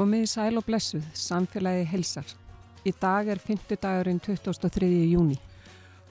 [0.00, 2.30] Komið í sæl og blessuð, samfélagi helsar.
[2.88, 3.74] Í dag er 5.
[3.82, 4.88] dagurinn 23.
[5.10, 5.36] júni.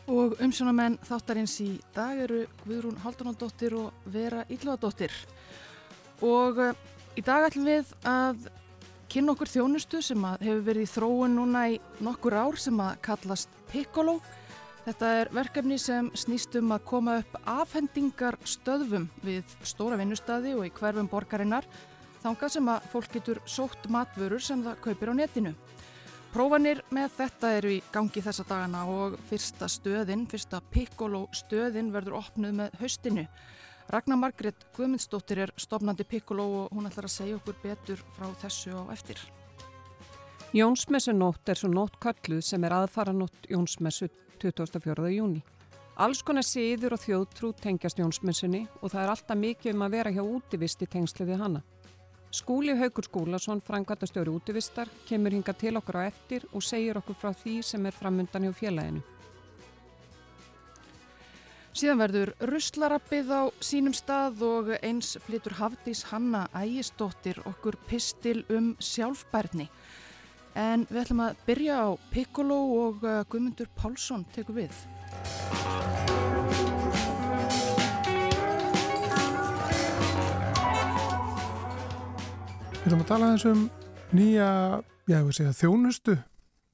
[0.06, 5.10] Og umsjónamenn þáttarins í dag eru Guðrún Haldunandóttir og Vera Ílluadóttir.
[6.22, 6.78] Og uh,
[7.18, 8.46] í dag ætlum við að
[9.10, 13.62] kynna okkur þjónustu sem hefur verið í þróun núna í nokkur ár sem að kallast
[13.74, 14.20] Piccolo.
[14.86, 20.70] Þetta er verkefni sem snýst um að koma upp afhendingar stöðvum við stóra vinnustadi og
[20.70, 21.66] í hverfum borgarinnar
[22.24, 25.54] þangað sem að fólk getur sótt matvörur sem það kaupir á netinu.
[26.30, 32.20] Prófanir með þetta eru í gangi þessa dagana og fyrsta stöðin, fyrsta Piccolo stöðin verður
[32.20, 33.26] opnuð með haustinu.
[33.90, 38.76] Ragnar Margret Guðmundsdóttir er stopnandi Piccolo og hún ætlar að segja okkur betur frá þessu
[38.78, 39.18] á eftir.
[40.54, 44.12] Jónsmessunótt er svo nótt kalluð sem er aðfaranótt Jónsmessu
[44.42, 45.10] 24.
[45.16, 45.42] júni.
[46.00, 50.14] Alls konar síður og þjóðtrú tengjast Jónsmessunni og það er alltaf mikið um að vera
[50.14, 51.66] hjá útivist í tengslu við hana.
[52.32, 57.32] Skúli Haugur Skúlason, frangvæntastjóri útvistar, kemur hinga til okkur á eftir og segir okkur frá
[57.34, 59.02] því sem er framundan hjá félaginu.
[61.74, 68.76] Síðan verður ruslarappið á sínum stað og eins flytur Hafdís Hanna Ægistóttir okkur pistil um
[68.78, 69.70] sjálfbærni.
[70.54, 75.69] En við ætlum að byrja á Piccolo og uh, Guðmundur Pálsson tekur við.
[82.90, 83.60] Við ætlum að tala eins um
[84.18, 84.46] nýja,
[85.06, 86.16] já, segja, þjónustu.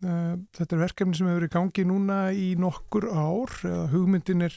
[0.07, 3.51] Eh, þetta er verkefni sem hefur verið gangi núna í nokkur ár,
[3.91, 4.55] hugmyndin er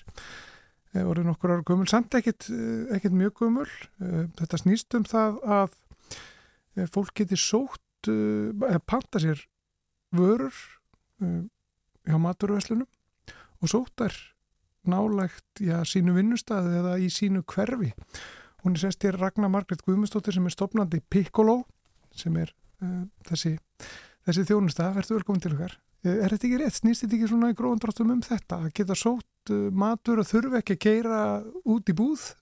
[1.03, 3.67] orðið nokkur ár gömul, samt ekkit, eh, ekkit mjög gömul.
[3.99, 5.75] Eh, þetta snýst um það að
[6.95, 9.43] fólk getur sótt, eða panta sér
[10.15, 10.55] vörur
[11.19, 12.87] hjá maturvæslunum
[13.59, 14.15] og sótt er
[14.87, 17.97] nálægt, já, sínu vinnustæði eða í sínu hverfi.
[18.65, 21.61] Hún er sest hér Ragnar Margret Guðmundsdóttir sem er stopnandi Piccolo
[22.19, 22.51] sem er
[22.83, 23.55] uh, þessi,
[24.27, 24.91] þessi þjónusta.
[24.97, 25.77] Verður velkomin til okkar.
[26.03, 26.79] Uh, er þetta ekki rétt?
[26.81, 28.61] Snýst þetta ekki svona í gróðandráttum um þetta?
[28.65, 31.21] Að geta sótt uh, matur og þurfi ekki að keira
[31.63, 32.33] út í búð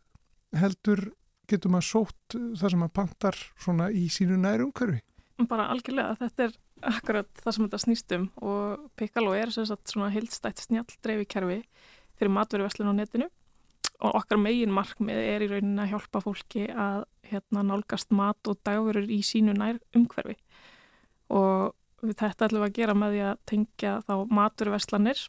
[0.57, 1.11] heldur
[1.51, 5.03] getur maður sótt það sem maður pantar svona í sínu næru umhverfi?
[5.47, 6.17] Bara algjörlega.
[6.23, 6.57] Þetta er
[6.97, 11.61] akkurat það sem þetta snýst um og Piccolo er svona heildstætt snjall dreifikerfi
[12.17, 13.29] fyrir matveruverslun á netinu
[13.99, 19.09] okkar megin markmið er í rauninni að hjálpa fólki að hérna, nálgast mat og dagverur
[19.11, 20.37] í sínu nær umhverfi
[21.33, 25.23] og þetta ætlum við að gera með því að tengja þá maturverslanir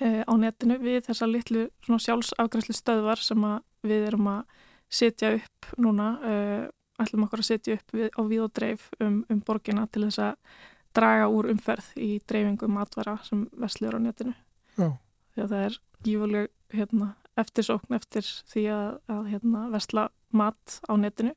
[0.00, 3.46] eh, á netinu við þessa litlu sjálfsafgræslu stöðvar sem
[3.86, 4.58] við erum að
[4.90, 6.66] setja upp núna eh,
[7.00, 10.24] ætlum okkur að setja upp við, á við og dreif um, um borgina til þess
[10.30, 10.58] að
[10.96, 14.34] draga úr umferð í dreifingu matvara sem versliður á netinu
[14.74, 14.90] Já.
[15.34, 20.92] því að það er gífuleg hérna eftirsókn eftir því að, að hérna, vestla mat á
[21.00, 21.34] netinu.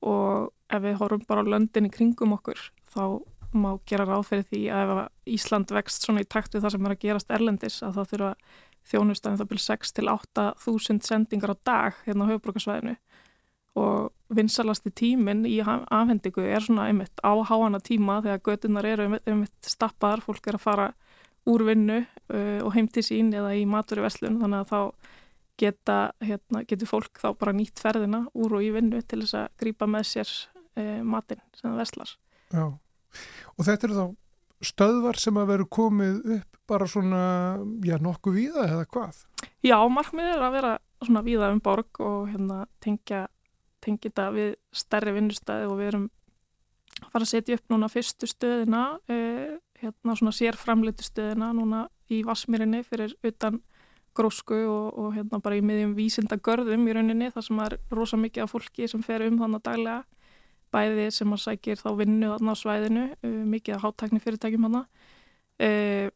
[0.00, 2.60] Og ef við horfum bara á löndin í kringum okkur
[2.90, 3.20] þá
[3.50, 5.00] má gera ráð fyrir því að ef
[5.36, 8.30] Ísland vext svona í takt við það sem er að gerast erlendis að þá þurfa
[8.90, 12.96] þjónustæðin þá byrja 6 til 8.000 sendingar á dag hérna á höfbrukarsvæðinu
[13.80, 19.66] og vinsalasti tímin í afhendingu er svona einmitt á háana tíma þegar götunar eru einmitt
[19.66, 20.88] stappaðar, fólk er að fara
[21.50, 24.80] úr vinnu uh, og heim til sín eða í matur í veslun þannig að þá
[25.60, 29.48] geta, hérna, getur fólk þá bara nýtt ferðina úr og í vinnu til þess að
[29.62, 32.14] grýpa með sér uh, matinn sem það veslar.
[32.50, 32.64] Já,
[33.56, 34.06] og þetta eru þá
[34.70, 37.24] stöðvar sem að veru komið upp bara svona,
[37.86, 39.24] já, nokkuð víða eða hvað?
[39.64, 43.24] Já, markmið er að vera svona víða um borg og hérna tengja,
[43.82, 46.06] tengja þetta við stærri vinnustæði og við erum
[47.00, 52.20] að fara að setja upp núna fyrstu stöðina uh, hérna svona sérframleitu stöðina núna í
[52.26, 53.60] Vasmírinni fyrir utan
[54.16, 58.18] grósku og, og hérna bara í miðjum vísinda görðum í rauninni þar sem er rosa
[58.20, 60.02] mikið af fólki sem fer um þannig daglega
[60.74, 64.84] bæði sem að sækir þá vinnu þarna á svæðinu, uh, mikið af hátækni fyrirtækjum hana
[65.66, 66.06] uh,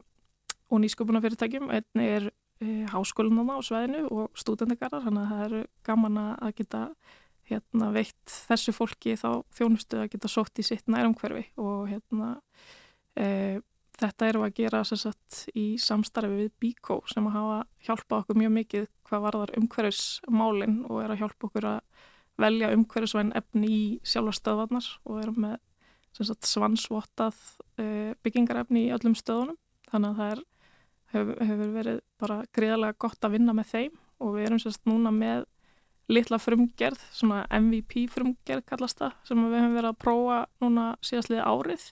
[0.71, 5.45] og nýsköpuna fyrirtækjum einni er uh, háskólinn hana á svæðinu og stúdendegarðar, þannig að það
[5.49, 6.87] eru gaman að geta
[7.45, 12.31] hérna veitt þessu fólki þá þjónustu að geta sótt í sitt nærumhverfi og hérna
[13.15, 13.59] E,
[13.99, 18.53] þetta eru að gera sagt, í samstarfi við Bíkó sem að hafa hjálpa okkur mjög
[18.59, 21.79] mikið hvað varðar umhverfismálinn og er að hjálpa okkur að
[22.41, 25.57] velja umhverfisvæn efni í sjálfarstöðvarnar og erum með
[26.15, 27.39] sagt, svansvottað
[27.79, 27.87] e,
[28.23, 29.57] byggingarefni í öllum stöðunum.
[29.91, 30.43] Þannig að það er,
[31.15, 35.11] hefur, hefur verið bara greiðalega gott að vinna með þeim og við erum sérst núna
[35.15, 35.45] með
[36.11, 41.45] litla frumgerð, svona MVP frumgerð kallast það sem við hefum verið að prófa núna síðastliði
[41.45, 41.87] árið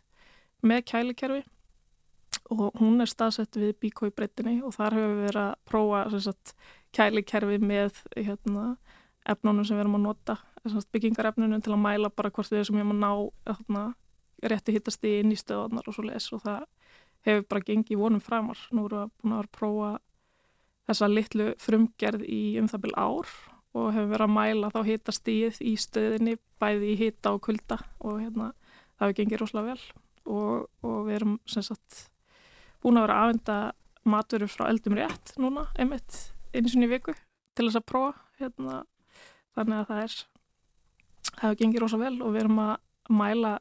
[0.64, 1.42] með kælikerfi
[2.54, 6.34] og hún er staðsett við bíkói breytinni og þar hefur við verið að prófa
[6.94, 8.78] kælikerfi með hérna,
[9.26, 10.38] efnunum sem við erum að nota
[10.94, 13.12] byggingarefnunum til að mæla bara hvort við sem ég má ná
[13.48, 13.84] þarna,
[14.44, 16.64] rétti hittast í inn í stöðunar og svo les og það
[17.28, 18.60] hefur bara gengið vonum framar.
[18.72, 19.90] Nú erum við búin að prófa
[20.88, 23.34] þessa litlu frumgerð í um það byrj ár
[23.74, 28.20] og hefur verið að mæla þá hittastíð í stöðinni bæði í hitta og kulda og
[28.22, 28.52] hérna
[28.98, 29.86] það hefur gengið rosalega vel
[30.24, 32.04] og, og við erum sem sagt
[32.84, 33.58] búin að vera að aðvenda
[34.14, 36.20] maturur frá eldum rétt núna, einmitt
[36.54, 37.16] eins og nýju viku
[37.56, 38.84] til þess að prófa hérna,
[39.56, 40.16] þannig að það er
[41.34, 42.74] það hefur gengið rosalega vel og við erum að
[43.14, 43.54] mæla,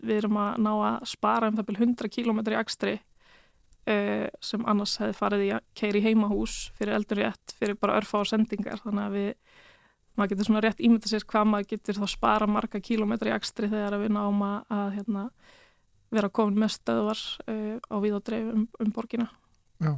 [0.00, 4.66] við erum að ná að spara um það byrj 100 km í akstri uh, sem
[4.68, 8.82] annars hefði farið í að keiri heimahús fyrir eldur rétt, fyrir bara örfa á sendingar
[8.84, 9.30] þannig að við,
[10.16, 13.70] maður getur svona rétt ímynda sér hvað maður getur þá spara marga kílometri í akstri
[13.72, 15.28] þegar við náum að hérna,
[16.16, 19.30] vera komin með stöðvar uh, á við og dreif um, um borgina.
[19.82, 19.94] Já.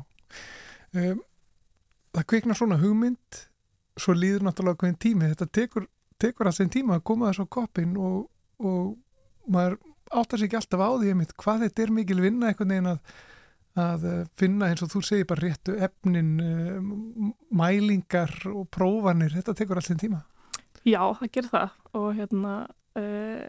[0.93, 1.25] Um,
[2.19, 3.41] Það kviknar svona hugmynd
[4.01, 5.29] svo líður náttúrulega hvernig tími.
[5.31, 5.85] Þetta tekur,
[6.19, 8.25] tekur alltaf einn tíma að koma þess á koppin og,
[8.59, 8.97] og
[9.47, 9.77] maður
[10.09, 13.13] áttar sér ekki alltaf á því hvað þetta er mikil vinna einhvern veginn að
[13.79, 16.79] að eh, finna eins og þú segir bara réttu efnin, eh,
[17.55, 20.25] mælingar og prófanir, þetta tekur allir tíma.
[20.83, 21.77] Já, það gerir það.
[21.99, 22.55] Og hérna
[22.99, 23.45] uh,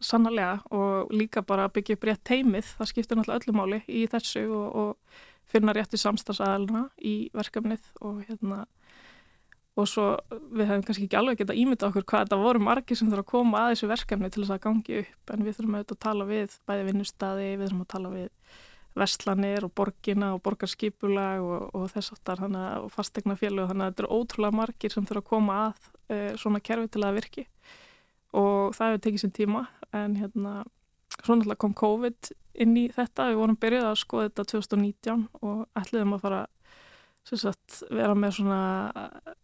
[0.00, 4.66] sannarlega og líka bara byggja upp rétt teimið, það skiptir náttúrulega öllumáli í þessu og,
[4.82, 8.64] og finna rétti samstagsæðalina í verkefnið og hérna
[9.78, 13.10] og svo við hefum kannski ekki alveg geta ímynda okkur hvað þetta voru margir sem
[13.10, 15.98] þurfa að koma að þessu verkefni til þess að gangi upp en við þurfum auðvitað
[15.98, 18.32] að tala við bæði vinnustadi, við þurfum að tala við
[18.98, 24.04] vestlanir og borgina og borgarskipulag og, og þess aftar og fastegna fjölu þannig að þetta
[24.04, 27.46] er ótrúlega margir sem þurfa að koma að uh, svona kerfi til að virki
[28.36, 29.64] og það hefur tekið sér tíma
[29.96, 30.54] en hérna
[31.22, 36.16] svona kom COVID inn í þetta, við vorum byrjuð að skoða þetta 2019 og ætliðum
[36.16, 36.44] að fara
[37.36, 38.60] sagt, vera með svona,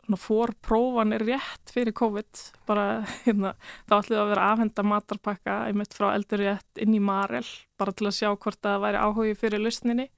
[0.06, 2.42] svona fórprófanir rétt fyrir COVID.
[2.68, 3.54] Bara hérna,
[3.90, 7.44] þá við að vera aðhenda matarpakka einmitt frá eldur rétt inn í Marel
[7.80, 10.08] bara til að sjá hvort það væri áhugi fyrir lausninni.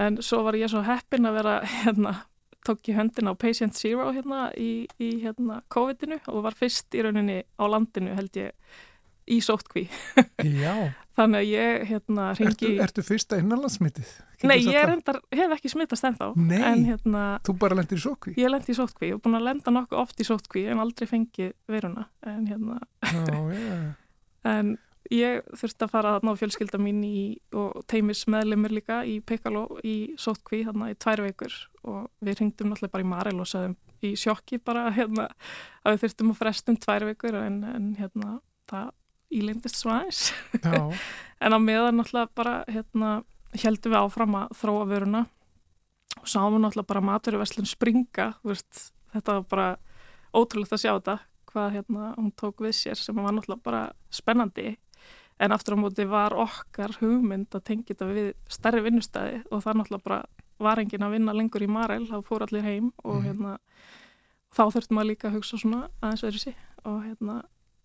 [0.00, 2.14] En svo var ég svo heppin að vera hérna,
[2.66, 7.04] tók ég höndin á Patient Zero hérna í, í hérna, COVID-inu og var fyrst í
[7.04, 8.52] rauninni á landinu held ég
[9.30, 9.84] í sótkví
[11.16, 14.12] þannig að ég hérna ringi Ertu, ertu fyrsta innanlandsmitið?
[14.48, 18.34] Nei, ég reyndar, hef ekki smittast ennþá Nei, en, hérna, þú bara lendir í sótkví?
[18.40, 21.52] Ég lendir í sótkví og búin að lenda nokkuð oft í sótkví en aldrei fengið
[21.70, 23.92] veruna en hérna Já, yeah.
[24.56, 24.74] en
[25.12, 27.22] ég þurfti að fara að ná fjölskylda mín í,
[27.56, 32.72] og teimis meðlemur líka í Piccolo í sótkví hérna í tvær veikur og við ringdum
[32.72, 35.28] náttúrulega bara í Marel og sagðum í sjokki bara hérna
[35.82, 38.38] að við þurftum að frestum tvær veikur en, en hérna
[38.70, 38.90] það
[39.32, 40.24] ílindist svæðis
[41.42, 43.20] en á meðan náttúrulega bara hérna
[43.62, 45.26] heldum við áfram að þróa vöruna.
[46.20, 49.68] Og sáum við náttúrulega bara maturverslun springa veist, þetta var bara
[50.32, 51.18] ótrúlegt að sjá þetta
[51.52, 53.82] hvað hérna hún tók við sér sem var náttúrulega bara
[54.12, 54.76] spennandi
[55.42, 59.80] en aftur á móti var okkar hugmynd að tengja þetta við stærri vinnustæði og það
[59.80, 60.20] náttúrulega bara
[60.62, 63.24] var engin að vinna lengur í Marel, þá fór allir heim og mm.
[63.26, 63.56] hérna
[64.54, 66.54] þá þurftum við líka að hugsa svona aðeins öðru sí
[66.86, 67.38] og hérna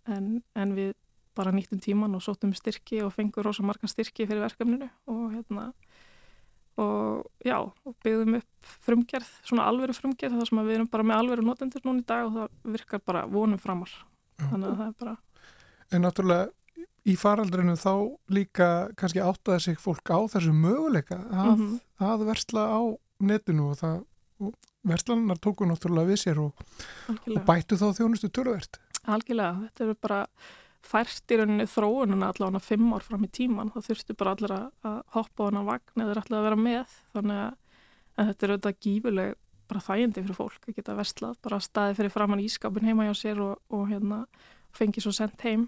[0.07, 0.93] en, en við
[1.37, 5.71] bara nýttum tíman og sóttum styrki og fengur rosa marga styrki fyrir verkefninu og hérna
[6.77, 11.21] og já, og byggðum upp frumgerð, svona alveru frumgerð þar sem við erum bara með
[11.23, 13.93] alveru notendur núna í dag og það virkar bara vonum framar
[14.43, 15.15] þannig að það er bara
[15.87, 16.49] En náttúrulega
[17.07, 17.93] í faraldrinu þá
[18.33, 21.79] líka kannski áttaði sig fólk á þessu möguleika að, mm -hmm.
[22.09, 22.81] að versla á
[23.19, 23.97] netinu og það
[24.37, 24.53] og
[24.87, 26.53] verslannar tóku náttúrulega við sér og,
[27.09, 30.21] og bættu þá þjónustu töruvert Algjörlega, þetta eru bara
[30.87, 34.99] fært í rauninni þróununa allavega fimm ár fram í tíman þá þurftu bara allir að
[35.15, 36.97] hoppa á hana vagn eða allir að vera með.
[37.15, 39.33] Þannig að þetta er auðvitað gífuleg
[39.67, 43.41] bara þægindi fyrir fólk að geta vestlað bara staði fyrir framann ískapin heima hjá sér
[43.43, 44.21] og, og hérna
[44.75, 45.67] fengi svo sendt heim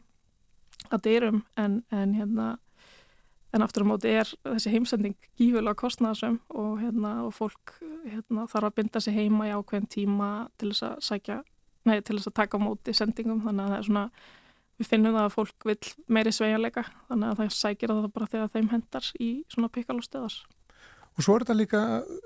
[0.89, 2.57] að dyrum en, en hérna
[3.53, 8.69] en aftur á móti er þessi heimsending gífulega kostnæðasum og hérna og fólk hérna þarf
[8.69, 10.29] að binda sig heima í ákveðin tíma
[10.61, 11.39] til þess að sækja,
[11.89, 14.05] nei til þess að taka móti sendingum þannig að það er svona
[14.79, 18.29] við finnum það að fólk vil meiri sveigjarleika þannig að það sækir að það bara
[18.33, 20.37] þegar þeim hendar í svona pikalóstöðar.
[21.17, 21.81] Og svo er þetta líka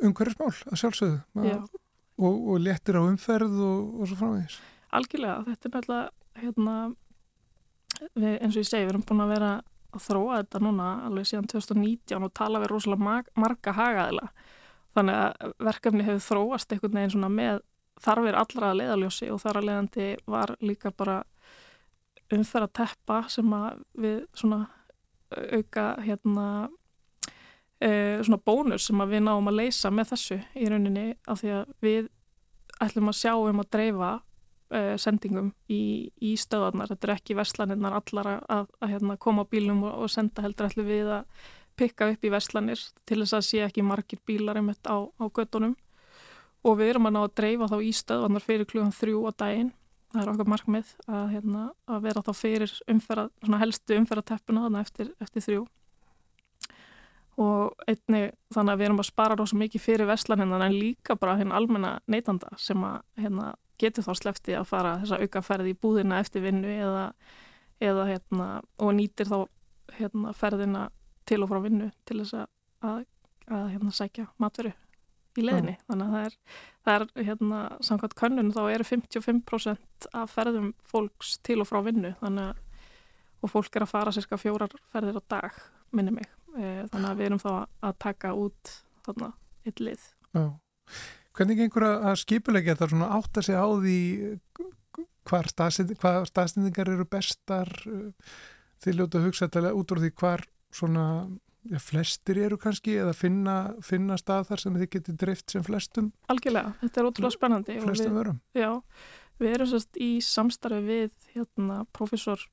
[0.05, 4.59] umhverjusmál að sjálfsögðu og, og léttir á umferð og, og svo framvegis.
[4.93, 6.75] Algjörlega, þetta er náttúrulega hérna,
[8.15, 9.51] við, eins og ég segi, við erum búin að vera
[9.93, 14.29] að þróa þetta núna alveg síðan 2019 og tala við rosalega marga hagaðila.
[14.93, 17.61] Þannig að verkefni hefur þróast einhvern veginn svona með
[18.03, 21.21] þarfir allra leðaljósi og þar að leðandi var líka bara
[22.33, 24.63] umferð að teppa sem að við svona
[25.33, 26.47] auka hérna
[27.81, 27.89] e,
[28.23, 31.73] svona bónus sem að við náum að leysa með þessu í rauninni af því að
[31.85, 32.09] við
[32.83, 34.11] ætlum að sjá um að dreifa
[34.73, 36.91] uh, sendingum í, í stöðarnar.
[36.93, 40.45] Þetta er ekki verslanirnar allar að, að, að hérna, koma á bílum og, og senda
[40.45, 41.45] heldur allir við að
[41.79, 45.77] pikka upp í verslanir til þess að sé ekki margir bílar einmitt á, á göttunum
[46.63, 49.71] og við erum að ná að dreifa þá í stöðarnar fyrir klugan þrjú á daginn.
[50.13, 53.29] Það er okkar markmið að, hérna, að vera þá fyrir umferða,
[53.63, 55.63] helstu umferðateppuna eftir, eftir þrjú
[57.41, 61.37] og einni þannig að við erum að spara rosa mikið fyrir verslanina en líka bara
[61.39, 65.73] hérna almenna neytanda sem að hérna, getur þá slefti að fara þess að auka ferði
[65.73, 67.07] í búðina eftir vinnu eða,
[67.83, 69.39] eða hérna og nýtir þá
[69.97, 70.87] hérna ferðina
[71.29, 72.47] til og frá vinnu til þess að,
[72.83, 73.03] að,
[73.47, 74.73] að hérna sækja matveru
[75.33, 75.73] í leðinni.
[75.73, 75.85] Mm.
[75.87, 76.37] Þannig að það er,
[76.85, 82.13] það er hérna samkvæmt könnun þá eru 55% af ferðum fólks til og frá vinnu
[82.21, 82.61] að
[83.43, 85.57] og fólk er að fara cirka fjórar ferðir á dag
[85.91, 87.51] minni mig Eh, þannig að við erum þá
[87.81, 88.71] að taka út
[89.65, 90.03] eitt lið
[90.35, 90.43] Já.
[91.33, 93.99] Hvernig gengur að skipulegja þetta svona átt að segja á því
[95.23, 97.71] hvar staðsendingar eru bestar
[98.83, 101.05] þið ljóta að hugsa þetta út úr því hvar svona
[101.69, 106.09] já, flestir eru kannski eða finna, finna stað þar sem þið getur drift sem flestum?
[106.31, 108.69] Algjörlega, þetta er ótrúlega spennandi Flestum verum Já,
[109.41, 112.43] við erum sérst í samstarfi við hérna profesor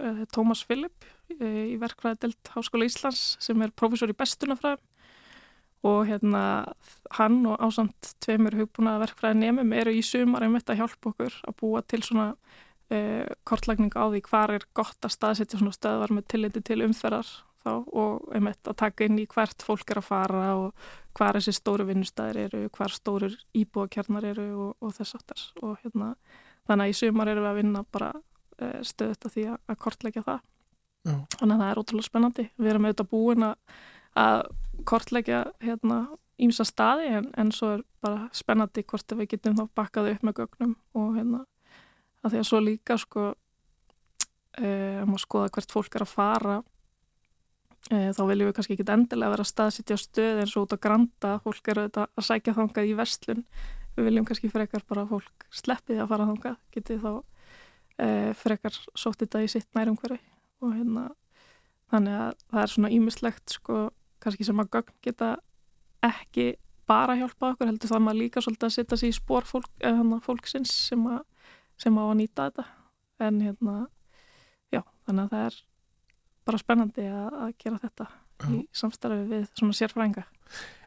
[0.00, 4.84] eh, Tómas Filip í verkfræðadelt Háskóla Íslands sem er profesor í bestunafræðum
[5.86, 6.42] og hérna
[7.16, 11.56] hann og ásamt tveimur hugbúna verkfræði nefnum eru í sumar einmitt að hjálpa okkur að
[11.62, 12.26] búa til svona
[12.92, 17.30] eh, kortlækning á því hvar er gott að staðsetja svona stöðvar með tilliti til umferðar
[17.64, 21.56] þá og einmitt að taka inn í hvert fólk er að fara og hvar þessi
[21.56, 26.14] stóru vinnustæðir eru, hvar stóru íbúakjarnar eru og, og þess aftar og hérna
[26.68, 28.14] þannig að í sumar eru við að vinna bara
[28.60, 30.40] eh, stöðut að því að, að kortlækja það
[31.00, 31.14] Já.
[31.38, 32.44] Þannig að það er ótrúlega spennandi.
[32.60, 34.40] Við erum auðvitað búin að
[34.88, 36.02] kortleggja hérna
[36.40, 40.40] ímsa staði en, en svo er bara spennandi hvort við getum þá bakkaði upp með
[40.40, 41.44] gögnum og hérna
[42.24, 43.24] að því að svo líka sko
[44.58, 44.68] e,
[45.00, 46.56] að maður skoða hvert fólk er að fara
[47.88, 50.84] e, þá viljum við kannski ekki endilega vera að staðsitja stöð eins og út á
[50.86, 53.44] granda, fólk eru auðvitað að sækja þangað í vestlun,
[53.96, 56.58] við viljum kannski frekar bara fólk sleppiði að fara þangað.
[56.76, 57.12] Getið þá
[58.00, 60.20] e, frekar sótt þetta í sitt nærumhverfi
[60.60, 61.08] og hérna
[61.90, 63.78] þannig að það er svona ímislegt sko
[64.22, 65.30] kannski sem að gögn geta
[66.06, 66.52] ekki
[66.90, 70.18] bara hjálpa okkur heldur það maður líka svolítið að setja sér í spór fólk, hérna,
[70.24, 71.20] fólksins sem, a,
[71.80, 72.66] sem á að nýta þetta
[73.26, 73.76] en hérna
[74.74, 75.60] já þannig að það er
[76.48, 78.50] bara spennandi að, að gera þetta já.
[78.50, 80.26] í samstarfi við svona sérfrænga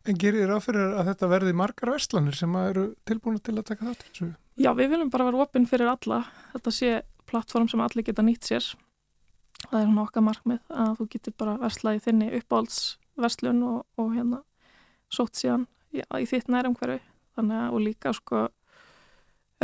[0.03, 3.93] En gerir þér áfyrir að þetta verði margar vestlanir sem eru tilbúin til að taka
[3.93, 4.33] þetta?
[4.59, 6.89] Já, við viljum bara vera opinn fyrir alla þetta sé
[7.29, 8.67] plattform sem allir geta nýtt sér
[9.69, 12.29] það er svona okkar markmið að þú getur bara verslaði þinni
[13.13, 14.41] uppáhaldsverslun og, og hérna
[15.13, 17.01] sótt síðan í, í þitt nærumhverfi.
[17.37, 18.43] Þannig að og líka sko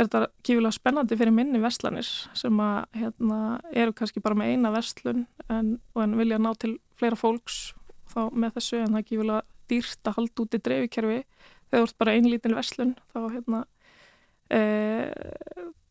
[0.00, 4.72] er þetta kífilega spennandi fyrir minni verslanir sem að hérna eru kannski bara með eina
[4.72, 7.74] verslun en, en vilja ná til fleira fólks
[8.10, 11.18] þá með þessu en það er kífilega dýrt að halda út í dreifikerfi.
[11.70, 13.60] Þegar þú ert bara einlítin verslun þá hérna
[14.50, 14.60] e,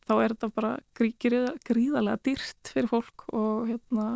[0.04, 4.08] þá er þetta bara gríða, gríðarlega dýrt fyrir fólk og hérna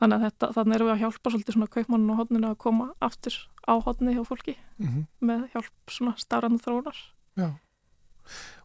[0.00, 2.86] þannig að þetta, þannig erum við að hjálpa svolítið svona kaupmannu og hodninu að koma
[3.04, 3.36] aftur
[3.68, 5.04] á hodni hjá fólki mm -hmm.
[5.20, 6.98] með hjálp svona starrandu þróunar
[7.38, 7.50] Já,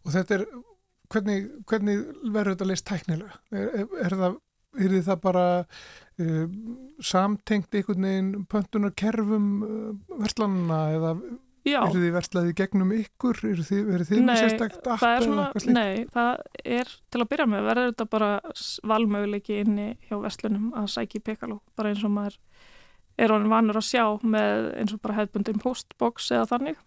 [0.04, 0.46] og þetta er
[1.12, 3.38] hvernig, hvernig verður þetta leist tæknilega?
[3.52, 4.40] Er, er, er það
[4.76, 5.44] er það bara
[6.20, 6.46] uh,
[7.00, 11.12] samtengt einhvern veginn pöntunarkerfum uh, verslanuna eða
[11.66, 11.80] Já.
[11.82, 13.40] Er þið verslaðið gegnum ykkur?
[13.48, 15.74] Er þið, er þið með sérstakt app eða eitthvað slíkt?
[15.74, 16.42] Nei, það
[16.76, 18.30] er til að byrja með verður þetta bara
[18.92, 22.38] valmöguleiki inni hjá verslunum að sækja í Pekaló bara eins og maður
[23.18, 26.82] er honum vanur að sjá með eins og bara hefðbundin postbox eða þannig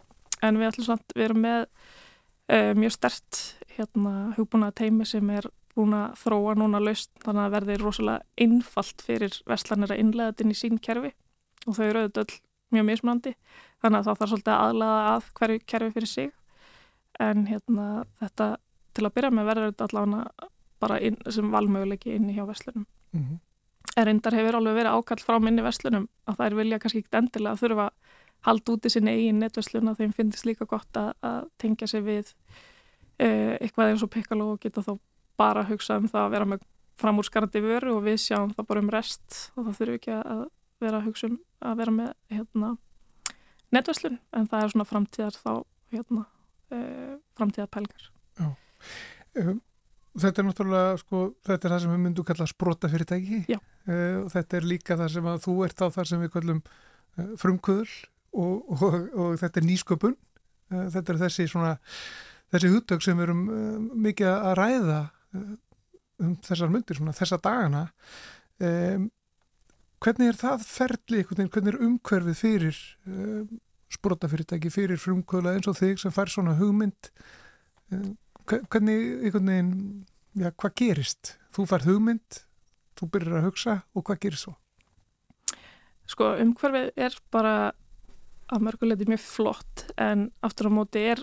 [0.46, 3.40] en við ætlum samt, við erum með uh, mjög stert
[3.76, 9.04] hérna hugbúna teimi sem er búin að þróa núna laust þannig að verði rosalega einfalt
[9.06, 11.12] fyrir verslanir að innlega þetta inn í sín kerfi
[11.66, 12.40] og þau eru auðvitað
[12.76, 13.34] mjög mismunandi
[13.84, 16.32] þannig að það þarf svolítið aðlaða að hverju kerfi fyrir sig
[17.20, 17.90] en hérna
[18.22, 18.48] þetta
[18.96, 22.86] til að byrja með verður þetta allavega bara inn, sem valmöguleiki inn í hjá verslunum
[22.86, 23.40] mm -hmm.
[23.96, 27.20] en reyndar hefur alveg verið ákall frá minni verslunum að það er vilja kannski ekkert
[27.22, 27.94] endilega að þurfa að
[28.48, 32.04] halda út í sinni eigin netverslun að þeim finnst líka gott að, að tengja sig
[32.04, 32.34] við
[33.20, 35.00] eh, eitthvað eins og Piccolo og geta þá
[35.38, 36.64] bara að hugsa um það að vera með
[37.00, 40.46] framúrskarandi vöru og við sjáum það bara um rest og það þurfum ekki að
[40.80, 42.78] vera að hugsa um að vera með hérna
[43.76, 45.52] netverslun en það er svona framtíðar þá
[45.94, 46.26] hérna,
[46.74, 46.80] e,
[47.38, 49.60] framtíðar pælgar um,
[50.20, 54.32] Þetta er náttúrulega sko, þetta er það sem við myndum kalla sprota fyrirtæki uh, og
[54.34, 57.94] þetta er líka það sem að þú ert á þar sem við kallum uh, frumkvöðul
[58.34, 60.18] og, og, og þetta er nýsköpun.
[60.74, 61.76] Uh, þetta er þessi svona
[62.54, 65.00] þessi húttök sem við erum uh, mikið að ræða
[65.38, 65.54] uh,
[66.26, 67.86] um þessar myndir, svona þessa dagana.
[68.60, 69.08] Um,
[70.04, 73.60] hvernig er það ferli, hvernig er umhverfið fyrir um,
[73.94, 77.12] sprotafyrirtæki, fyrir frumkvöla eins og þig sem fær svona hugmynd
[77.94, 78.14] um,
[78.46, 79.74] hvernig, einhvern veginn
[80.40, 81.36] já, hvað gerist?
[81.56, 82.42] Þú fær hugmynd
[83.00, 84.56] þú byrjar að hugsa og hvað gerist svo?
[86.10, 87.56] Sko umhverfið er bara
[88.50, 91.22] að mörguleiti mjög flott en aftur á móti er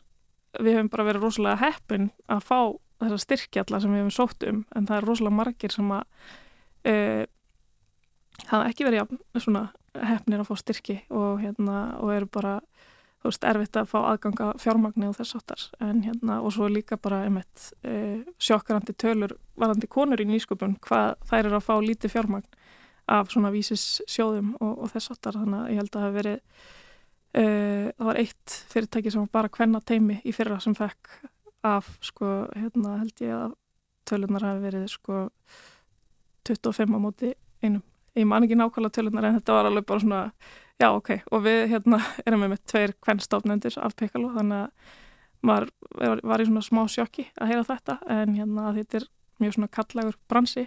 [0.61, 2.59] við hefum bara verið rosalega heppin að fá
[3.03, 6.05] þessa styrkjalla sem við hefum sótt um en það er rosalega margir sem að
[6.93, 7.25] uh,
[8.45, 9.07] hafa ekki verið ja,
[9.41, 9.67] svona
[9.97, 12.59] hefnir að fá styrki og, hérna, og eru bara
[13.23, 16.99] þú veist, erfitt að fá aðganga fjármagni og þess áttar en hérna, og svo líka
[17.01, 22.17] bara einmitt uh, sjokkarandi tölur varandi konur í nýsköpun hvað þær eru að fá lítið
[22.17, 22.65] fjármagn
[23.07, 26.19] af svona vísis sjóðum og, og þess áttar þannig að ég held að það hef
[26.21, 26.43] verið
[27.37, 31.11] Uh, það var eitt fyrirtæki sem var bara hvenna teimi í fyrra sem fekk
[31.69, 33.51] af sko, hérna held ég að
[34.09, 35.19] tölunar hafi verið sko
[36.49, 37.83] 25 á móti einum.
[38.17, 40.21] Ég man ekki nákvæmlega tölunar en þetta var alveg bara svona,
[40.81, 44.95] já ok, og við hérna erum með með tveir hvennstofnendur af Piccolo þannig að
[45.47, 45.71] maður
[46.01, 47.99] var, var í svona smá sjokki að heyra þetta.
[48.13, 49.07] En hérna þetta er
[49.43, 50.67] mjög svona kallagur bransi.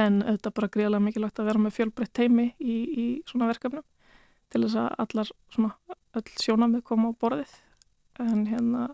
[0.00, 3.84] En auðvitað bara gríðilega mikilvægt að vera með fjölbreytt teimi í, í svona verkefnum
[4.52, 7.54] til þess að allar svona öll sjónamið koma á borðið.
[8.22, 8.88] En hérna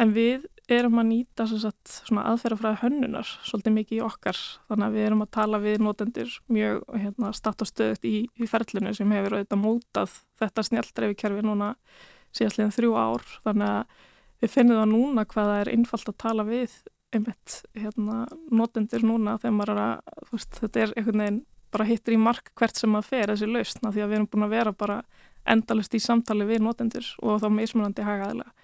[0.00, 4.38] en við erum að nýta aðferðafræði hönnunar svolítið mikið í okkar.
[4.70, 8.48] Þannig að við erum að tala við notendur mjög hérna, statt og stöðut í, í
[8.50, 11.72] ferlinu sem hefur auðvitað mótað þetta snjaldreifikerfi núna
[12.36, 13.26] síðastlega þrjú ár.
[13.48, 13.98] Þannig að
[14.40, 16.76] við finnum það núna hvaða er innfalt að tala við
[17.10, 18.22] einmitt hérna,
[18.54, 22.52] notendur núna þegar maður er að veist, þetta er einhvern veginn bara hittir í mark
[22.58, 25.00] hvert sem að fer þessi lausna því að við erum búin að vera bara
[25.50, 28.54] endalust í samtali við notendur og þá meðsmunandi hagaðilega.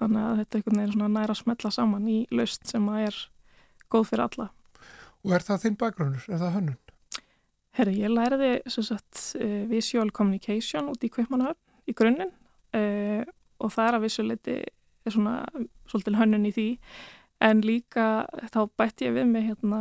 [0.00, 3.08] Þannig að þetta er einhvern veginn svona næra að smetla saman í laust sem að
[3.08, 3.20] er
[3.92, 4.48] góð fyrir alla.
[5.24, 6.28] Og er það þinn bakgrunur?
[6.28, 6.80] Er það hönnun?
[7.74, 13.22] Herri, ég læriði sagt, uh, visual communication út í Kveipmannahöfn í grunninn uh,
[13.58, 14.56] og það er að vissuleiti
[15.10, 15.40] svona
[15.90, 16.68] svolítil hönnun í því
[17.44, 19.80] En líka þá bætti ég við mig hérna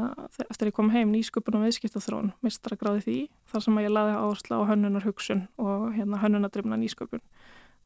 [0.50, 3.18] eftir að ég kom heim nýsköpun og viðskiptaþrón, mistra gráði því,
[3.52, 7.22] þar sem að ég laði áherslu á hönnunar hugsun og hérna hönnunadrifna nýsköpun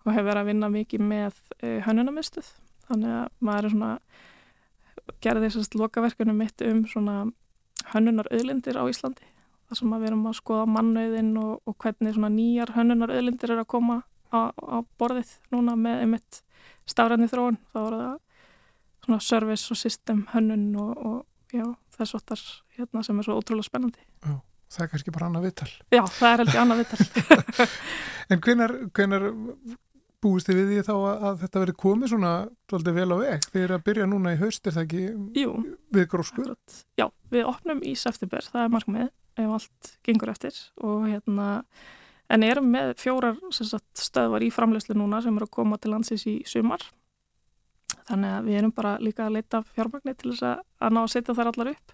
[0.08, 2.50] og hef verið að vinna mikið með e, hönnunamistuð.
[2.88, 3.90] Þannig að maður er svona,
[5.24, 7.18] gerði þessast lokaverkunum mitt um svona
[7.92, 9.28] hönnunar auðlindir á Íslandi.
[9.68, 13.64] Þar sem við erum að skoða mannauðin og, og hvernig svona nýjar hönnunar auðlindir er
[13.64, 16.42] að koma á, á borðið núna með einmitt
[16.88, 17.60] stafræðni þróun.
[17.74, 18.16] Þá voru það
[19.08, 21.66] svona service og system hönnun og, og já,
[21.98, 22.44] þess ottar
[22.78, 24.04] hérna sem er svo ótrúlega spennandi.
[24.24, 24.40] Já,
[24.72, 25.70] það er kannski bara annað vittal.
[25.92, 27.68] Já, það er heldur annað vittal.
[28.32, 29.28] en hvenar, hvenar
[30.24, 32.32] búist þið við því þá að, að þetta veri komið svona
[32.70, 33.48] svolítið vel á veg?
[33.62, 35.04] Eru að byrja núna í haust, er það ekki
[35.44, 35.54] Jú,
[35.94, 36.52] við gróskur?
[37.00, 41.50] Já, við opnum í september, það er markmið ef allt gengur eftir og hérna
[42.34, 46.26] en erum með fjórar sagt, stöðvar í framlegslu núna sem eru að koma til landsins
[46.28, 46.82] í sumar
[48.08, 51.10] Þannig að við erum bara líka að leita fjármagnir til þess að, að ná að
[51.12, 51.94] setja þær allar upp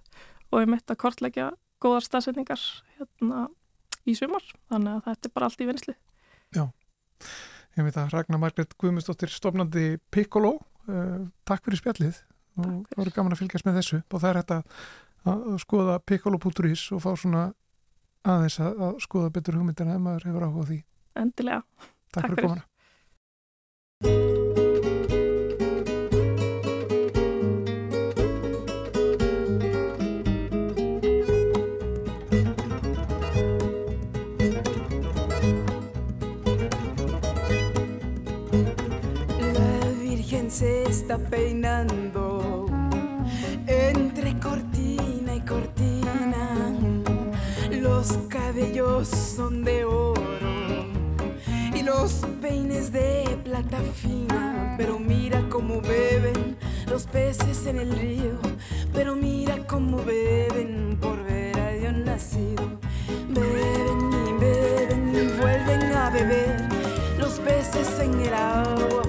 [0.53, 1.47] og við mitt að kortleggja
[1.81, 2.65] góðar stafsetningar
[2.97, 3.47] hérna
[4.05, 4.45] í sumar.
[4.69, 5.95] Þannig að þetta er bara allt í vinsli.
[6.53, 6.65] Já,
[7.77, 10.57] ég veit að Ragnar Margret Guðmundsdóttir stofnandi Piccolo.
[10.83, 12.21] Uh, takk fyrir spjallið
[12.59, 16.83] og það voru gaman að fylgjast með þessu og það er hægt að skoða piccolo.is
[16.93, 17.45] og fá svona
[18.27, 20.79] aðeins að, að skoða betur hugmyndina ef maður hefur áhuga því.
[21.23, 21.63] Endilega.
[21.63, 22.67] Takk, takk fyrir komana.
[40.53, 42.67] Se está peinando
[43.65, 46.71] entre cortina y cortina.
[47.71, 50.85] Los cabellos son de oro
[51.73, 54.75] y los peines de plata fina.
[54.77, 56.55] Pero mira cómo beben
[56.87, 58.37] los peces en el río.
[58.93, 62.79] Pero mira cómo beben por ver a Dios nacido.
[63.27, 66.69] Beben y beben y vuelven a beber
[67.17, 69.02] los peces en el agua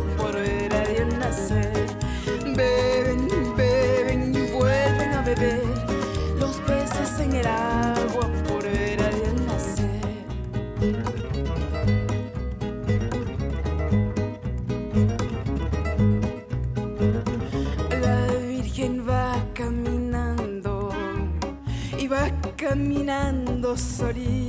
[7.45, 10.01] el agua por ver a Dios nacer.
[18.01, 20.91] La Virgen va caminando
[21.99, 24.44] y va caminando solita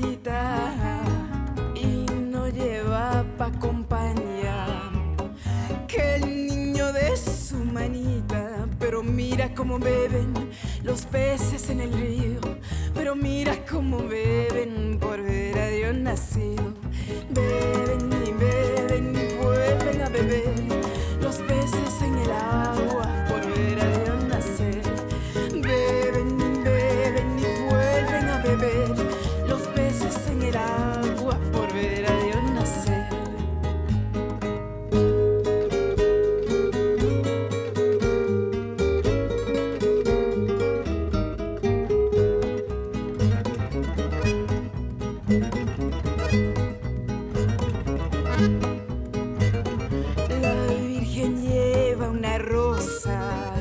[50.42, 53.54] La Virgen lleva una rosa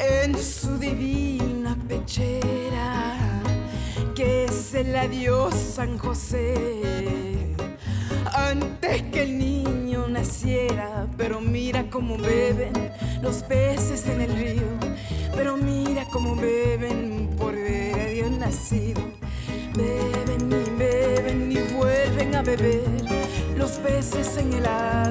[0.00, 3.16] en su divina pechera,
[4.16, 7.54] que se la dio San José
[8.34, 11.06] antes que el niño naciera.
[11.16, 12.72] Pero mira cómo beben
[13.22, 14.68] los peces en el río,
[15.36, 19.00] pero mira cómo beben por ver a Dios nacido.
[19.76, 22.95] Beben y beben y vuelven a beber
[23.86, 25.05] los peces en el agua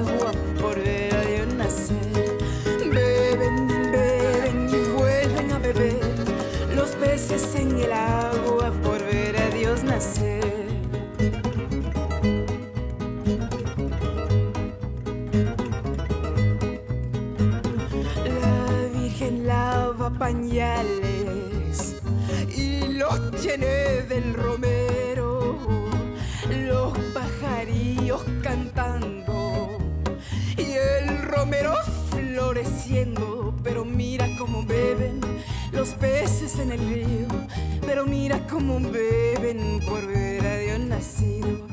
[38.60, 41.66] mira cómo beben por ver a Dios nacido.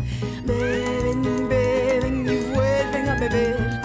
[0.46, 3.82] Beben beben y vuelven a beber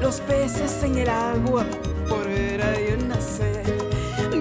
[0.00, 1.64] los peces en el agua
[2.08, 3.64] por ver a Dios nacer.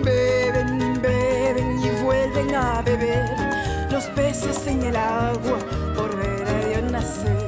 [0.03, 5.59] Beben, beben y vuelven a beber los peces en el agua
[5.95, 7.47] por ver a Dios nacer.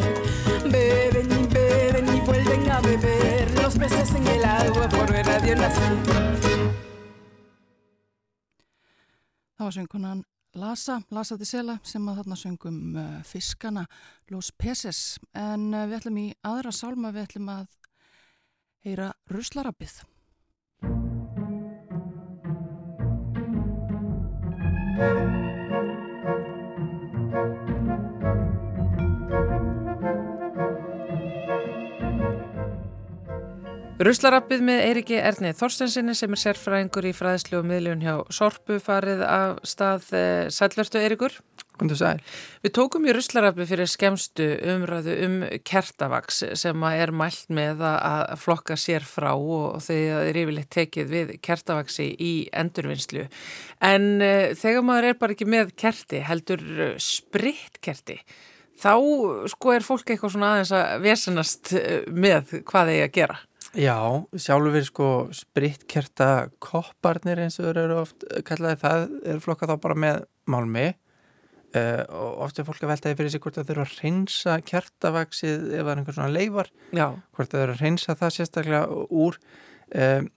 [0.69, 5.57] Beben beben y vuelven a beber los peces en el agua por ver a Dios
[5.57, 5.97] nacer.
[9.57, 10.23] Það var söngkunan
[10.73, 13.83] Lasa, Lasa de Sela sem að þarna söngum uh, fiskana
[14.33, 17.77] Los Peces en uh, við ætlum í aðra sálma við ætlum að
[18.87, 20.01] heyra Ruslarabbið.
[34.01, 39.21] Ruslarappið með Eiriki Erni Þorstensinni sem er sérfræðingur í fræðslu og miðljón hjá Sorpu farið
[39.21, 41.35] af stað eh, Sælvertu Eirikur.
[41.77, 42.17] Kundu sæl.
[42.65, 45.37] Við tókum í Ruslarappið fyrir skemstu umræðu um
[45.69, 51.35] kertavaks sem er mælt með að flokka sér frá og þegar er yfirleitt tekið við
[51.45, 53.27] kertavaksi í endurvinnslu.
[53.77, 58.17] En uh, þegar maður er bara ekki með kerti, heldur uh, spritkerti,
[58.81, 58.93] þá
[59.53, 61.75] sko er fólk eitthvað svona aðeins að vesenast
[62.09, 63.41] með hvað þeir að gera.
[63.73, 63.97] Já,
[64.37, 70.19] sjálfur sko spritkerta kopparnir eins og eru oft kallaði það er flokkað þá bara með
[70.45, 70.91] málmi.
[71.73, 75.63] Uh, og oft er fólk að veltaði fyrir sig hvort það þurfa að reynsa kertavaksið
[75.71, 79.39] ef það er einhver svona leifar Já, hvort það þurfa að reynsa það sérstaklega úr.
[79.89, 80.27] Um,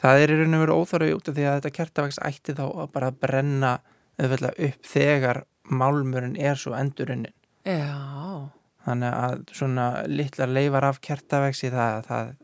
[0.00, 2.64] það er í raun og veru óþarfi út af því að þetta kertavaks ætti þá
[2.70, 3.74] að bara brenna
[4.16, 7.36] auðvitað upp þegar málmurinn er svo endurunnin.
[7.66, 8.48] Já,
[8.86, 12.34] þannig að svona litlar leifar af kertavaksi það, það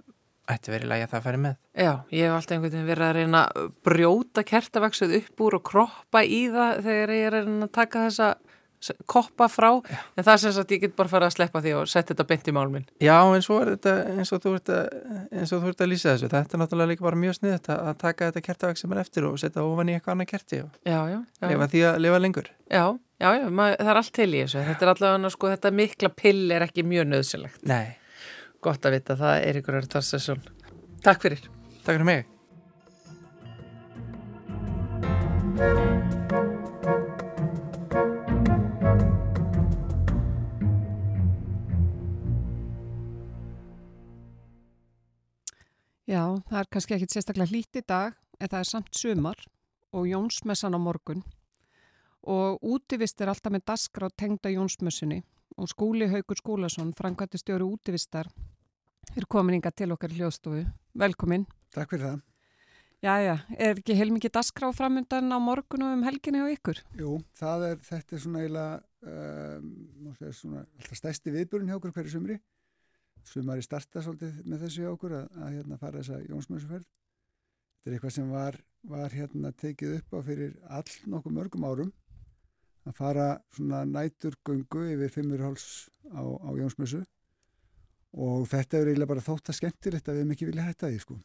[0.55, 3.17] ætti verið lægi að það færi með já, ég hef alltaf einhvern veginn verið að
[3.21, 7.69] reyna að brjóta kertavaksið upp úr og kroppa í það þegar ég er að reyna
[7.69, 8.33] að taka þessa
[9.07, 9.69] koppa frá,
[10.19, 12.25] en það er sem sagt ég get bara fara að sleppa því og setja þetta
[12.33, 12.87] beint í málminn.
[12.99, 14.97] Já, en svo er þetta eins og þú ert að,
[15.39, 17.85] eins og þú ert að lýsa þessu þetta er náttúrulega líka bara mjög sniðt að
[17.93, 20.75] að taka þetta kertavaks sem er eftir og setja ofan í eitthvað annað kerti og
[20.83, 21.47] Já, já, já.
[21.53, 22.85] lifa því að lifa lengur Já,
[23.23, 24.67] já, já, maður, það er allt til í þessu.
[24.73, 27.63] Þetta er allavega, sko, þetta mikla pill er ekki mjög nöðsynlegt.
[27.71, 27.85] Nei,
[28.63, 30.43] Gott að vita, það er ykkur að Tarsesson.
[31.03, 31.41] Takk fyrir.
[31.83, 32.29] takk fyrir mig
[46.07, 49.39] Já, það er kannski ekkit sérstaklega hlýtt í dag en það er samt sumar
[49.91, 51.23] og Jónsmessan á morgun
[52.23, 55.23] og útivist er alltaf með daskra á tengda Jónsmessunni
[55.57, 58.29] og skúli Haugur Skúlason, framkvæmti stjóri útivistar,
[59.17, 60.65] er komin inga til okkar hljóðstofu.
[60.99, 61.47] Velkomin.
[61.75, 62.21] Takk fyrir það.
[63.03, 66.79] Jæja, er ekki heilmikið daskra á framundan á morgun og um helginni á ykkur?
[66.95, 68.77] Jú, er, þetta er svona eiginlega,
[69.11, 69.71] um,
[70.05, 72.37] má segja svona, alltaf stærsti viðburinn hjá okkur hverju sumri.
[73.27, 76.87] Sumari starta svolítið með þessu hjá okkur að, að hérna fara þessa Jónsmjössuferð.
[76.87, 78.61] Þetta er eitthvað sem var,
[78.95, 81.93] var hérna tekið upp á fyrir all nokkuð mörgum árum
[82.89, 85.67] að fara svona næturgöngu yfir Fimmurháls
[86.11, 87.03] á, á Jónsmessu
[88.13, 91.19] og þetta er eiginlega bara þótt að skemmtilegt að við ekki vilja hætta því sko.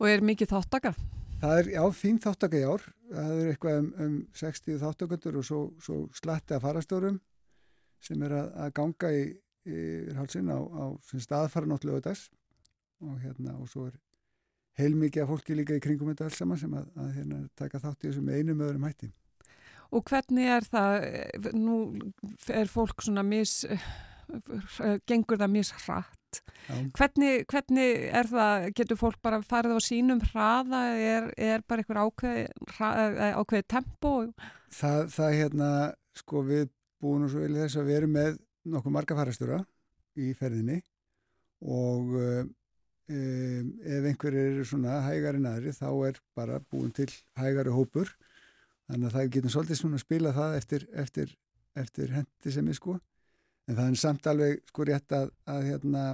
[0.00, 0.94] Og er mikið þáttaka?
[1.42, 2.84] Það er, já, fín þáttaka í ár.
[3.12, 7.18] Það er eitthvað um, um 60 þáttakundur og svo, svo slatti að farastórum
[8.02, 9.24] sem er að, að ganga í,
[9.66, 9.82] í
[10.18, 10.84] hálsin á, á
[11.22, 12.30] staðfara náttúrulega þess
[13.02, 13.98] og hérna og svo er
[14.78, 18.06] heilmikið af fólki líka í kringum þetta alls saman sem að, að hérna, taka þátt
[18.06, 19.10] í þessu með einum öðrum hætti.
[19.92, 21.06] Og hvernig er það,
[21.52, 21.76] nú
[22.48, 23.60] er fólk svona mis,
[25.08, 26.40] gengur það mishratt.
[26.96, 32.00] Hvernig, hvernig er það, getur fólk bara farið á sínum hraða, er, er bara einhver
[32.06, 32.38] ákveð,
[33.36, 34.14] ákveði tempo?
[34.72, 35.68] Það, það hérna,
[36.16, 36.70] sko við
[37.02, 38.40] búum svo vel þess að við erum með
[38.72, 39.60] nokkuð marga farastura
[40.16, 40.78] í ferðinni
[41.62, 42.50] og um,
[43.82, 48.12] ef einhver er svona hægari næri þá er bara búin til hægari hópur
[48.90, 51.32] þannig að það getur svolítið svona að spila það eftir, eftir,
[51.78, 52.98] eftir hendi sem er sko.
[53.68, 56.04] En það er samt alveg sko rétt að, að hérna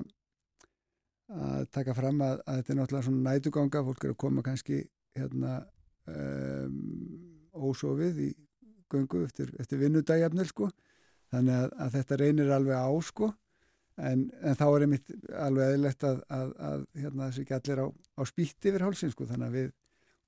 [1.28, 4.78] að taka fram að, að þetta er náttúrulega svona nætuganga, fólk er að koma kannski
[5.18, 5.57] hérna
[6.09, 6.78] um,
[7.52, 8.28] ósofið í
[8.88, 10.70] göngu eftir, eftir vinnudægjafnil sko.
[11.28, 13.33] Þannig að, að þetta reynir alveg á sko.
[13.98, 18.22] En, en þá er einmitt alveg eðlert að, að hérna þessi ekki allir á, á
[18.31, 19.26] spýtti yfir hálsin sko.
[19.28, 19.72] Þannig að við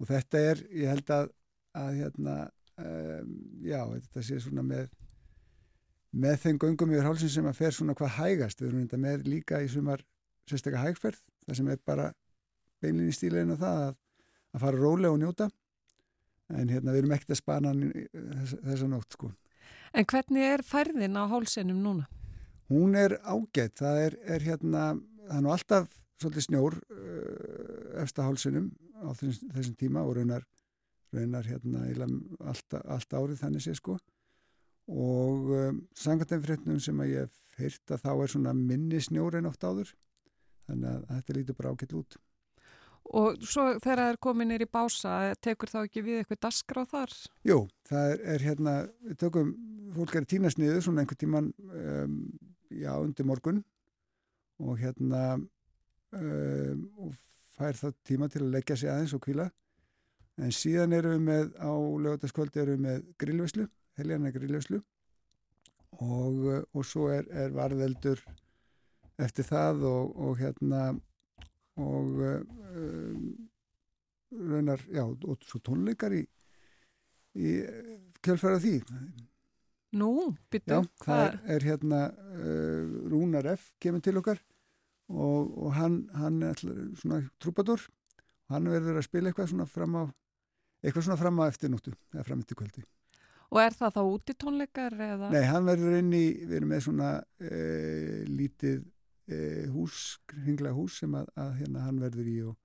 [0.01, 1.31] og þetta er, ég held að
[1.77, 2.37] að hérna
[2.81, 4.89] um, já, þetta sé svona með
[6.11, 9.29] með þeim göngum yfir hálsin sem að fer svona hvað hægast við erum þetta með
[9.31, 10.03] líka í sumar
[10.51, 12.09] sérstaklega hægferð, það sem er bara
[12.83, 13.93] beinlinni stílegin og það að,
[14.55, 15.51] að fara rólega og njóta
[16.51, 19.31] en hérna við erum ekkert að spana þess, þessa nótt sko.
[19.95, 22.09] En hvernig er færðin á hálsinum núna?
[22.71, 24.85] Hún er ágætt, það er, er hérna,
[25.27, 25.89] það er nú alltaf
[26.21, 28.71] svolítið snjór uh, eftir hálsinum
[29.03, 30.47] á þessum, þessum tíma og raunar
[31.15, 33.99] raunar hérna alltaf, alltaf árið þannig sé sko.
[34.91, 39.51] Og um, sangatæmfrétnum sem að ég hef heyrt að þá er svona minni snjór en
[39.51, 39.93] oft áður.
[40.67, 42.19] Þannig að þetta lítur bara ágætt út.
[43.11, 46.91] Og svo þegar það er komið nýri bása tekur þá ekki við eitthvað daskra á
[46.91, 47.15] þar?
[47.49, 47.57] Jú,
[47.89, 48.75] það er, er hérna
[49.07, 49.55] við tökum,
[49.97, 52.21] fólk er tínast niður svona einhver tíman um,
[52.71, 53.65] já, undir morgun.
[54.63, 57.17] Og hérna um, og
[57.57, 59.51] fær þá tíma til að leggja sig aðeins og kvíla
[60.41, 61.73] en síðan erum við með á
[62.07, 63.67] lögataskvöldi erum við með grillveslu
[64.01, 64.81] helgjana grillveslu
[66.01, 68.23] og, og svo er, er varðeldur
[69.21, 70.85] eftir það og, og hérna
[71.81, 73.25] og um,
[74.31, 76.23] raunar, já, og svo tónleikar í,
[77.41, 77.57] í
[78.23, 78.77] kjölfæra því.
[80.01, 80.11] Nú,
[80.53, 81.67] byttu það er, er?
[81.67, 83.73] hérna uh, Rúnar F.
[83.83, 84.39] kemur til okkar
[85.11, 87.83] og, og hann, hann er svona trúpadur
[88.53, 90.05] hann verður að spila eitthvað svona fram á
[90.81, 92.87] eitthvað svona fram á eftirnúttu eða fram eftir kvöldi.
[93.51, 95.29] Og er það þá út í tónleikar eða?
[95.35, 97.09] Nei, hann verður inn í, við erum með svona
[97.43, 97.63] e,
[98.31, 98.85] lítið
[99.27, 99.39] e,
[99.75, 102.61] hús, hringlega hús sem að, að hérna hann verður í og,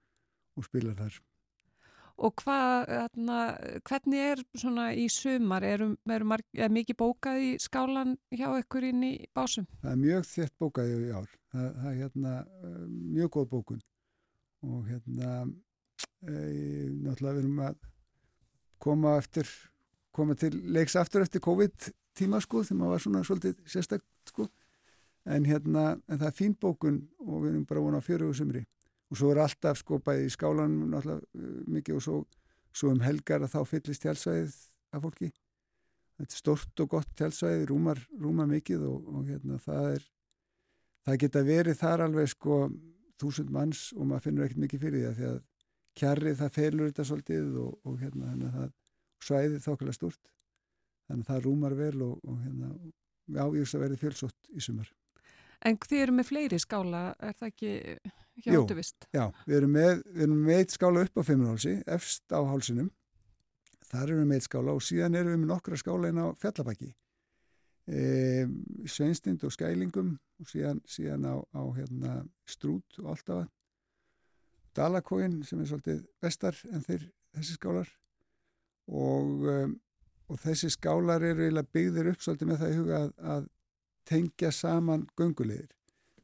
[0.54, 1.18] og spilar þar.
[2.16, 3.38] Og hvað, hérna,
[3.90, 5.82] hvernig er svona í sumar, er,
[6.16, 6.24] er,
[6.56, 9.66] er mikið bókað í skálan hjá ykkur inn í básum?
[9.82, 12.38] Það er mjög þett bókað í ár, það, það er hérna
[12.94, 13.84] mjög góð bókun
[14.70, 15.34] og hérna
[16.24, 16.32] e,
[17.02, 17.84] náttúrulega við erum að
[18.86, 19.50] koma eftir
[20.16, 24.48] koma til leiks aftur eftir COVID tíma sko þegar maður var svona svolítið sérstakt sko.
[25.26, 28.38] En hérna en það er fín bókun og við erum bara vonað á fjöru og
[28.38, 28.64] sumri.
[29.12, 32.20] Og svo er alltaf sko bæði í skálan náttúrulega uh, mikið og svo,
[32.74, 34.56] svo um helgar að þá fyllist tjálsvæðið
[34.96, 35.32] af fólki.
[36.16, 40.06] Þetta er stort og gott tjálsvæðið rúmar, rúmar mikið og, og hérna það er
[41.06, 42.62] það geta verið þar alveg sko
[43.22, 45.44] þúsund manns og maður finnur ekkert mikið fyrir því að
[46.00, 48.74] kjarrið það feilur þetta svolítið og, og hérna þannig að það
[49.26, 50.32] svæðið þákvæmlega stort
[51.06, 52.74] þannig að það rúmar vel og, og hérna
[53.56, 54.92] veist að verði fjölsótt í sumar.
[55.66, 57.72] En þið eru með fleiri skála er það ekki
[58.44, 59.08] hjá útvist?
[59.16, 62.92] Já, við erum með, við erum með eitt skála upp á Fimmurhálsi, efst á hálsinum.
[63.88, 66.28] Þar erum við með eitt skála og síðan erum við með nokkra skála inn á
[66.42, 66.92] Fjallabæki
[67.88, 68.46] e,
[68.90, 72.18] Sveinstind og Skælingum og síðan, síðan á, á hérna,
[72.50, 73.52] Strút og Alltafan
[74.76, 77.90] Dalakóin sem er svolítið vestar en þeir þessi skálar.
[78.86, 79.76] Og, um,
[80.30, 83.48] og þessi skálar eru eiginlega byggðir upp svolítið með það í huga að, að
[84.06, 85.72] tengja saman göngulegir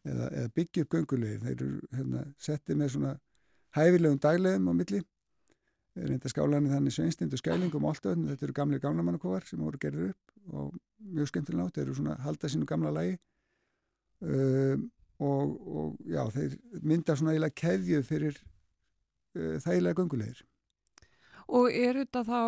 [0.06, 3.16] eða, eða byggja upp göngulegir þeir eru hérna, settið með svona
[3.78, 5.02] hæfilegum daglegum á milli.
[5.92, 9.80] Reynda skálanir þannig sveinstind og skælingum og allt öðn, þetta eru gamlega gamlamannakofar sem voru
[9.82, 10.78] gerðir upp og
[11.12, 13.18] mjög skemmtilega nátt, þeir eru svona halda sínu gamla lægi
[14.24, 14.86] um,
[15.22, 20.42] og, og já, þeir mynda svona eiginlega keðju fyrir uh, þægilega göngulegir.
[21.52, 22.42] Og eru þetta þá,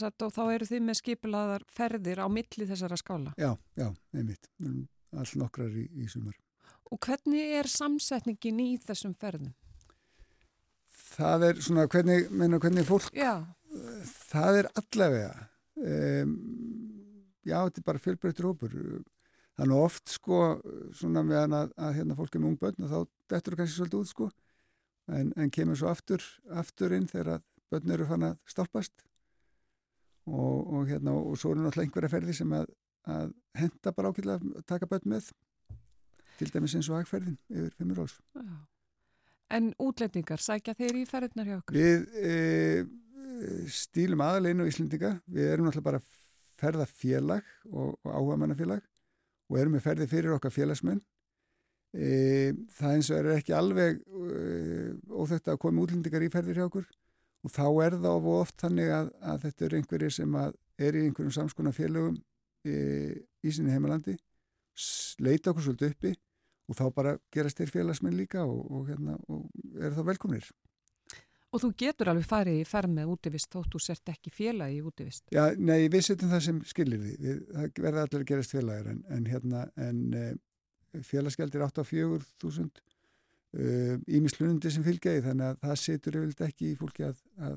[0.00, 3.34] sagt, og þá eru þið með skipilaðar ferðir á milli þessara skála?
[3.36, 4.48] Já, já, einmitt.
[5.16, 6.36] All nokkrar í, í sumar.
[6.88, 9.52] Og hvernig er samsetningin í þessum ferðum?
[11.16, 13.44] Það er svona, hvernig, menna, hvernig fólk, já.
[14.30, 15.30] það er allavega,
[15.80, 16.32] um,
[17.46, 18.74] já, þetta er bara fjölbreyttur hópur.
[19.56, 20.38] Þannig oft, sko,
[20.96, 22.98] svona meðan að, að hérna fólk er með ungbönn og þá
[23.32, 24.26] dettur það kannski svolítið út, sko,
[25.16, 26.24] en, en kemur svo aftur,
[26.60, 29.04] aftur inn þegar að börn eru fann að stoppast.
[30.26, 32.68] Og, og hérna og svo eru náttúrulega einhverja ferði sem að,
[33.08, 35.30] að henda bara ákveðlega að taka börn með.
[36.36, 38.18] Til dæmis eins og agferðin yfir fimmur áls.
[39.56, 41.78] En útlendingar, sækja þeir í ferðinar hjá okkur?
[41.78, 42.34] Við e,
[43.72, 46.02] stílum aðaleginu í Íslendinga, við erum náttúrulega bara
[46.60, 48.84] ferðafélag og, og áhugamannafélag
[49.50, 51.00] og erum með ferði fyrir okkar félagsmenn
[51.94, 56.68] e, það eins og er ekki alveg e, óþögt að koma útlendingar í ferðir hjá
[56.68, 56.86] okkur
[57.46, 61.36] og þá er það oft þannig að, að þetta eru einhverjir sem er í einhverjum
[61.36, 62.16] samskona félögum
[62.66, 62.78] í,
[63.46, 64.16] í sinni heimalandi
[65.22, 66.14] leita okkur svolítið uppi
[66.66, 69.46] og þá bara gerast þeir félagsmenn líka og, og, hérna, og
[69.78, 70.48] eru þá velkomnir.
[71.56, 74.82] Og þú getur alveg farið í ferð með útivist þótt þú sért ekki félagi í
[74.84, 75.22] útivist?
[75.32, 77.14] Já, nei, við setjum það sem skilir því.
[77.22, 80.26] Við, það verða allir að gerast félagir en, en, hérna, en e,
[81.06, 82.84] félagsgjaldir 8-4.000
[83.56, 87.56] ímislunundi uh, sem fylgjaði þannig að það setur yfirlega ekki í fólki að, að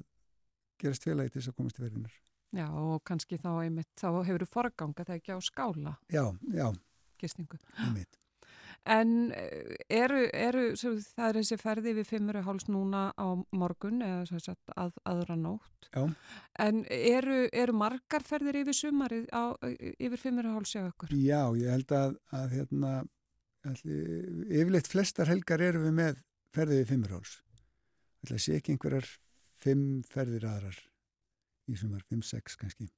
[0.79, 2.15] gerast félagi til þess að komast í verðinar.
[2.55, 5.97] Já og kannski þá einmitt, þá hefur þú forganga þegar ekki á skála.
[6.07, 6.23] Já,
[6.55, 6.69] já.
[7.19, 7.59] Gistingu.
[7.83, 8.18] Einmitt.
[8.85, 14.01] En eh, eru, eru það er þessi ferði við fimmur og háls núna á morgun
[14.05, 15.89] eða sagt, að, aðra nótt.
[15.89, 16.05] Já.
[16.59, 19.55] En eru, eru margar ferðir yfir sumarið á,
[19.97, 21.13] yfir fimmur og háls hjá okkur?
[21.13, 22.93] Já, ég held að, að hérna
[23.67, 26.21] yfirleitt flestar helgar eru við með
[26.55, 27.33] ferðið við fimmurháls
[28.27, 29.09] það sé ekki einhverjar
[29.59, 30.79] fimm ferðir aðrar
[31.69, 32.89] í sumar, fimm, sex kannski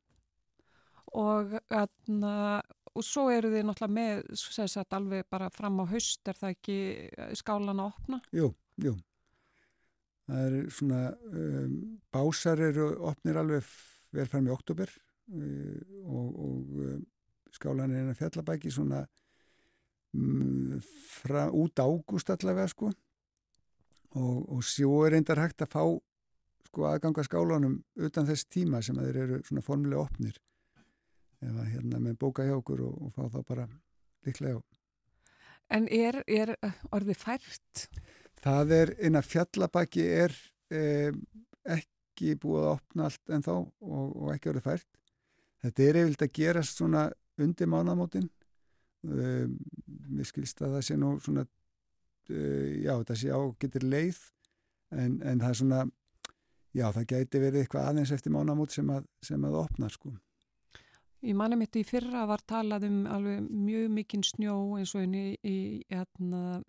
[1.17, 2.61] og, atna,
[2.95, 6.77] og svo eru þið náttúrulega með sagt, alveg bara fram á haust er það ekki
[7.39, 8.19] skálan að opna?
[8.35, 8.51] Jú,
[8.83, 8.97] jú.
[10.27, 10.99] Það er svona
[11.31, 11.77] um,
[12.13, 13.71] básar eru opnir alveg
[14.11, 14.91] vel fram í oktober
[15.31, 17.01] um, og, og um,
[17.55, 19.05] skálan er eina fjallabæki svona
[20.11, 22.91] Mm, fra, út ágúst allavega sko.
[24.11, 25.83] Og, og sjó er reyndar hægt að fá
[26.67, 30.35] sko aðganga skálanum utan þess tíma sem þeir eru svona formulega opnir
[31.41, 33.67] ef að hérna með bóka hjá okkur og, og fá þá bara
[34.27, 34.61] líklega á.
[35.71, 36.55] En er, er
[36.91, 37.85] orðið fært?
[38.41, 40.35] Það er, inn að fjallabæki er
[40.73, 41.13] eh,
[41.77, 44.89] ekki búið að opna allt en þá og, og ekki orðið fært.
[45.61, 47.07] Þetta er eifild að gerast svona
[47.41, 48.29] undir mánamótin
[49.01, 49.55] Um,
[50.13, 54.19] mér skilst að það sé nú svona uh, já það sé á getur leið
[54.93, 55.79] en, en það er svona
[56.77, 60.13] já það gæti verið eitthvað aðeins eftir mánamót sem að, sem að opna sko
[61.21, 65.17] Í mannum mitt í fyrra var talað um alveg mjög mikinn snjó eins og inn
[65.17, 65.57] í, í
[65.91, 66.61] hérna,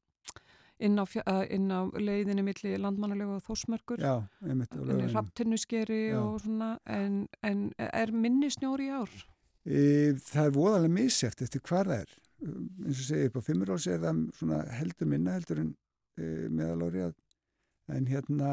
[0.77, 1.05] inn, á,
[1.49, 8.51] inn á leiðinni millir landmannulegu og þósmörkur í rapptinnuskeri og svona en, en er minni
[8.53, 9.15] snjóri í ár?
[9.65, 12.13] E, það er voðalega misjæft eftir hvað það er.
[12.43, 15.71] Eins og segja upp á fimmur árs er það heldur minna heldur en
[16.19, 17.07] e, meðalári
[17.93, 18.51] en hérna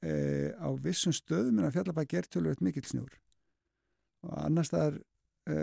[0.00, 0.14] e,
[0.56, 3.20] á vissum stöðum en að fjallabæk er tölvöld mikill snjór.
[4.24, 4.96] Og annar staðar
[5.46, 5.58] e,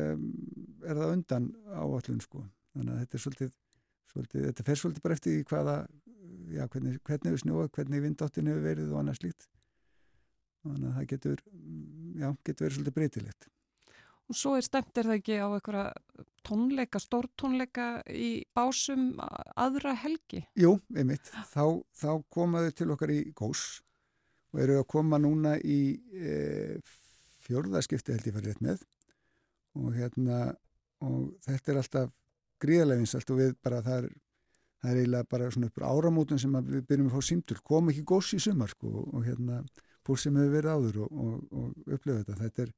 [0.84, 3.55] er það undan áallun sko þannig að þetta er svolítið,
[4.13, 5.77] svolítið þetta fer svolítið bara eftir hvaða
[6.53, 9.49] já, hvernig, hvernig hefur snjóað, hvernig vindáttin hefur verið og annað slíkt
[10.63, 13.51] þannig að það getur já, getur verið svolítið breytilegt
[14.31, 15.88] Og svo er stemt er það ekki á einhverja
[16.47, 20.45] tónleika, stórtónleika í básum aðra helgi?
[20.59, 21.31] Jú, einmitt.
[21.51, 23.81] Þá, þá komaðu til okkar í Gós
[24.53, 25.79] og eru að koma núna í
[26.15, 26.79] e,
[27.43, 28.86] fjörðarskipti held ég farið rétt með
[29.80, 30.43] og hérna
[31.03, 32.11] og þetta er alltaf
[32.63, 34.11] gríðaleginsalt og við bara það er,
[34.82, 38.05] það er eiginlega bara svona uppur áramótun sem við byrjum að fá símtul, kom ekki
[38.13, 39.63] Gós í sumar sko og hérna
[40.07, 42.39] fólk sem hefur verið áður og, og, og upplöðu þetta.
[42.39, 42.74] Þetta er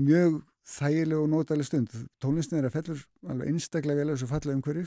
[0.00, 1.94] mjög þægileg og nótaleg stund.
[2.22, 4.86] Tónlistin er að fellur alveg einstaklega vel að þessu falla umhverju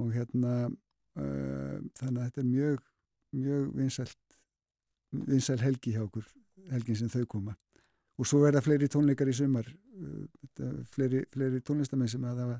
[0.00, 2.86] og hérna uh, þannig að þetta er mjög
[3.30, 4.38] mjög vinsælt
[5.30, 6.26] vinsæl helgi hjá okkur
[6.70, 7.56] helgin sem þau koma
[8.20, 9.68] og svo verða fleiri tónleikar í sumar.
[9.96, 12.56] Uh, fleiri, fleiri tónlistamenn sem að hafa,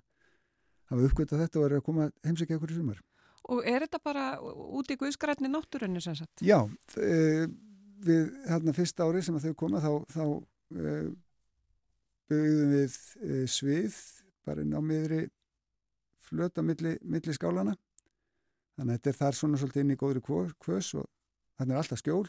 [0.92, 3.00] hafa uppgötað þetta og er að koma heimsækja okkur í sumar.
[3.50, 6.44] Og er þetta bara út í guðskrætni náttúrunni sem sagt?
[6.44, 7.44] Já, uh,
[8.00, 11.10] við hérna fyrsta ári sem að þau koma þá, þá uh,
[12.30, 12.96] byggðum við
[13.26, 13.96] e, svið
[14.46, 15.24] bara inn á miðri
[16.22, 17.74] flöt á milli, milli skálana
[18.78, 20.22] þannig að þetta er þar svona svolítið inn í góðri
[20.62, 21.08] kvös og
[21.58, 22.28] þannig er alltaf skjól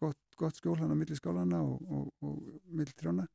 [0.00, 3.26] gott, gott skjól hann á milli skálana og, og, og milli trjána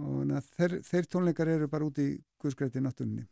[0.00, 2.08] og þeir, þeir tónleikar eru bara út í
[2.40, 3.26] Guðskræti náttúrunni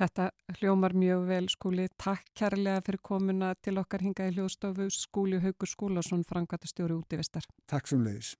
[0.00, 1.84] Þetta hljómar mjög vel skúli.
[2.00, 7.18] Takk kærlega fyrir komuna til okkar hinga í hljóðstofu skúli Haugur Skúlason, frangvatastjóri út í
[7.20, 7.44] Vestar.
[7.68, 8.30] Takk sem leiðis.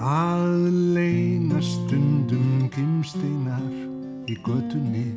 [0.00, 0.52] Það
[0.96, 3.66] leina stundum gimsteinar
[4.32, 5.10] í götunni.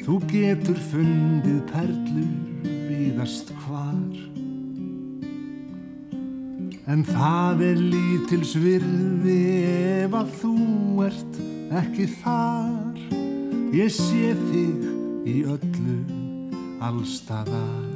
[0.00, 4.16] Þú getur fundið perlur víðast hvar.
[6.88, 9.38] En það er lítil svirði
[10.00, 10.56] ef að þú
[11.10, 11.40] ert
[11.84, 13.04] ekki þar.
[13.76, 16.00] Ég sé þig í öllu
[16.80, 17.89] allstaðar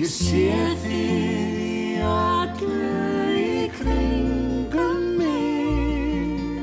[0.00, 0.46] Ég sé
[0.80, 2.76] þig í öllu
[3.36, 6.62] í kringum mig.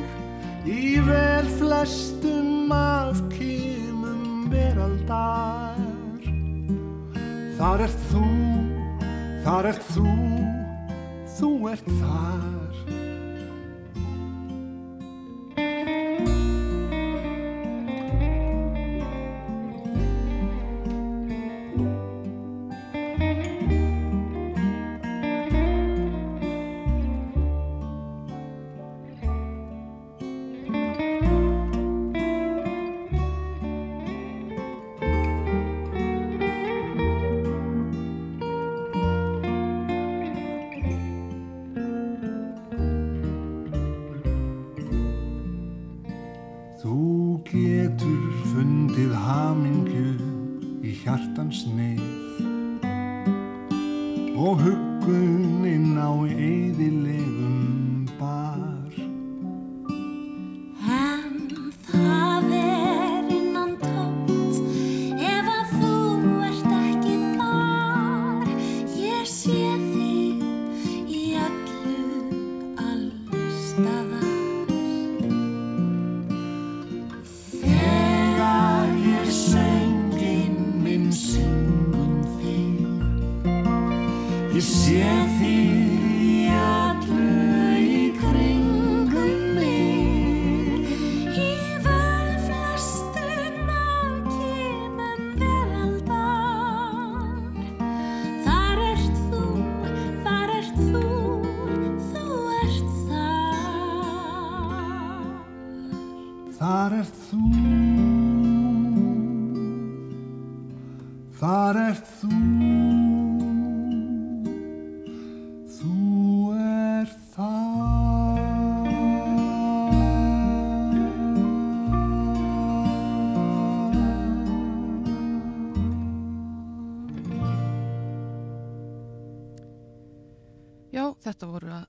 [0.66, 5.78] Í vel flestum af kýmum veraldar.
[7.60, 8.26] Þar ert þú,
[9.46, 10.18] þar ert þú,
[11.38, 12.67] þú ert þar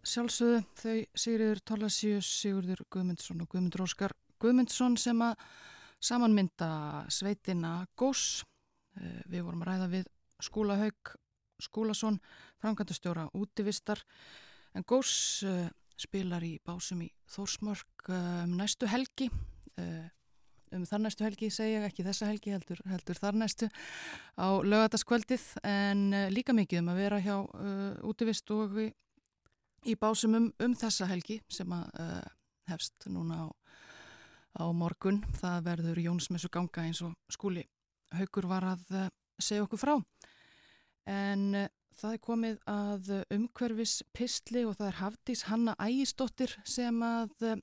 [0.08, 5.40] sjálfsögðu þau Sigriður Torlasíus, Sigurður Guðmundsson og Guðmundur Óskar Guðmundsson sem að
[6.04, 6.70] samanmynda
[7.12, 8.44] sveitina Gós.
[8.96, 10.12] Eh, Við vorum að ræða við
[10.44, 11.16] skúlahaug
[11.58, 12.20] Skúlason,
[12.62, 13.98] framkvæmdastjóra útivistar.
[14.78, 15.66] En Gós uh,
[15.98, 19.26] spilar í básum í Þórsmörk uh, um næstu helgi.
[20.68, 23.68] Um þar næstu helgi segja ekki þessa helgi heldur, heldur þar næstu
[24.38, 26.02] á lögataskvöldið en
[26.34, 28.76] líka mikið um að vera hjá uh, útivist og
[29.84, 32.28] í, í básum um, þessa helgi sem að uh,
[32.70, 33.46] hefst núna á,
[34.60, 37.64] á morgun það verður Jónsmessu ganga eins og skúli
[38.18, 39.08] haugur var að uh,
[39.38, 39.94] segja okkur frá
[41.08, 41.68] en uh,
[41.98, 47.56] það er komið að umhverfis pistli og það er Hafdís Hanna Ægisdóttir sem að uh,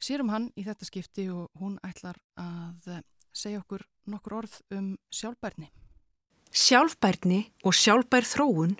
[0.00, 3.00] sér um hann í þetta skipti og hún ætlar að
[3.36, 5.68] segja okkur nokkur orð um sjálfbærni.
[6.50, 8.72] Sjálfbærni og sjálfbær þróun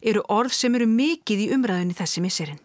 [0.00, 2.60] eru orð sem eru mikið í umræðinni þessi misserinn.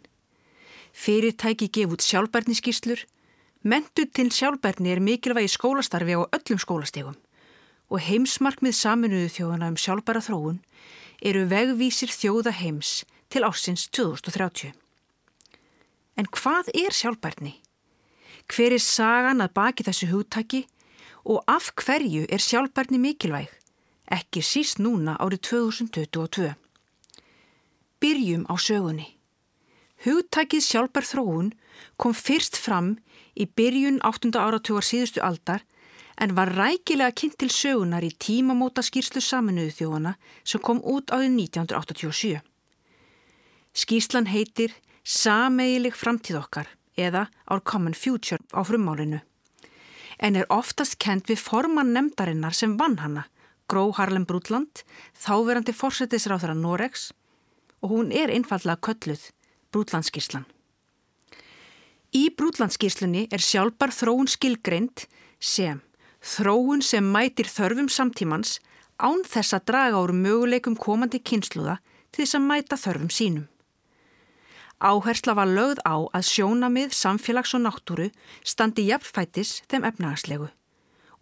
[0.94, 3.02] Fyrirtæki gef út sjálfbærniskíslur,
[3.68, 7.18] mentu til sjálfbærni er mikilvægi skólastarfi á öllum skólastegum
[7.92, 10.62] og heimsmarkmið saminuðu þjóðana um sjálfbæra þróun
[11.20, 14.72] eru vegvísir þjóða heims til ársins 2030.
[16.16, 17.58] En hvað er sjálfbærni?
[18.48, 20.64] Hver er sagan að baki þessu hugtaki
[21.28, 23.52] og af hverju er sjálfbærni mikilvæg?
[24.12, 26.54] Ekki síst núna árið 2022.
[28.04, 29.08] Byrjum á sögunni.
[30.04, 31.54] Hugtakið sjálfbær þróun
[31.96, 32.98] kom fyrst fram
[33.40, 34.36] í byrjun 8.
[34.36, 35.64] áratugar síðustu aldar
[36.20, 41.38] en var rækilega kynnt til sögunar í tímamóta skýrslu saminuðu þjóðana sem kom út árið
[41.40, 42.42] 1987.
[43.74, 49.24] Skýrslan heitir Sameigileg framtíð okkar eða Our Common Future á frummálinu
[50.24, 53.26] en er oftast kent við forman nefndarinnar sem vann hana,
[53.68, 54.84] Gró Harlem Brútland,
[55.16, 57.12] þáverandi fórsetisráþara Noregs
[57.84, 59.30] og hún er einfallega kölluð
[59.74, 60.46] Brútlandskíslan.
[62.14, 65.08] Í Brútlandskíslunni er sjálfbar þróun skilgreint
[65.40, 65.82] sem
[66.24, 68.60] þróun sem mætir þörfum samtímans
[69.02, 71.80] án þess að draga úr möguleikum komandi kynsluða
[72.14, 73.48] til þess að mæta þörfum sínum.
[74.84, 78.10] Áhersla var lögð á að sjónamið, samfélags og náttúru
[78.44, 80.50] standi jafnfætis þeim efnagslegu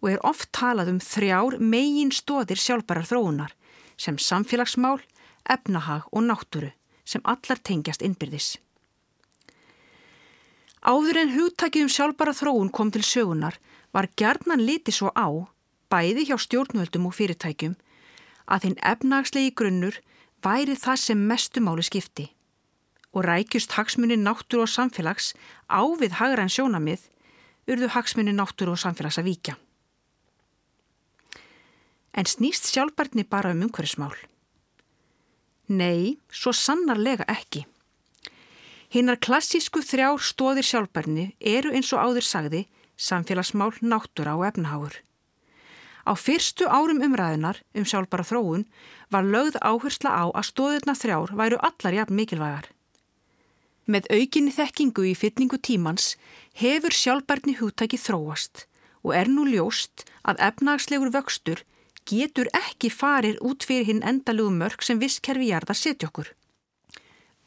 [0.02, 3.54] og er oft talað um þrjár megin stóðir sjálfbærar þróunar
[3.96, 4.98] sem samfélagsmál,
[5.46, 6.72] efnahag og náttúru
[7.06, 8.56] sem allar tengjast innbyrðis.
[10.82, 13.58] Áður en hugtakið um sjálfbæra þróun kom til sögunar
[13.94, 15.30] var gerðnan litið svo á,
[15.92, 17.76] bæði hjá stjórnvöldum og fyrirtækjum,
[18.50, 19.98] að þinn efnagslegi grunnur
[20.42, 22.32] væri það sem mestumáli skipti
[23.12, 25.34] og rækjust hagsmunni náttúru og samfélags
[25.68, 27.04] á við hagræn sjónamið
[27.68, 29.54] urðu hagsmunni náttúru og samfélags að víkja.
[32.12, 34.14] En snýst sjálfbarni bara um umhverfismál?
[35.68, 37.64] Nei, svo sannarlega ekki.
[38.92, 42.66] Hinnar klassísku þrjár stóðir sjálfbarni eru eins og áður sagði
[43.00, 44.98] samfélagsmál, náttúra og efnaháur.
[46.02, 48.66] Á fyrstu árum umræðinar um sjálfbara þróun
[49.08, 52.68] var lögð áhersla á að stóðirna þrjár væru allar jafn mikilvægar.
[53.86, 56.16] Með aukinni þekkingu í fytningu tímans
[56.58, 58.66] hefur sjálfbarni hugtæki þróast
[59.02, 61.62] og er nú ljóst að efnagslegur vöxtur
[62.08, 66.32] getur ekki farir út fyrir hinn endalugu mörg sem visskerfi jarðar setja okkur.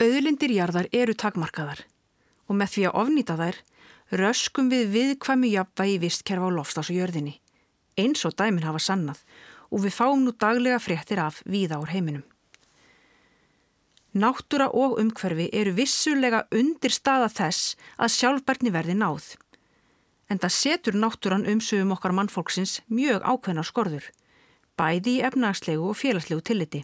[0.02, 1.86] Öðlindir jarðar eru takmarkaðar
[2.48, 3.60] og með því að ofnýta þær
[4.22, 7.40] röskum við viðkvæmu jafnvægi visskerfa á lofstás og jörðinni,
[7.98, 9.22] eins og dæmin hafa sannað
[9.72, 12.26] og við fáum nú daglega fréttir af víða úr heiminum.
[14.16, 19.34] Náttúra og umhverfi eru vissulega undir staða þess að sjálfbarni verði náð.
[20.32, 24.06] En það setur náttúran umsögum okkar mannfólksins mjög ákveðnar skorður,
[24.80, 26.84] bæði í efnagslegu og félagslegu tilliti.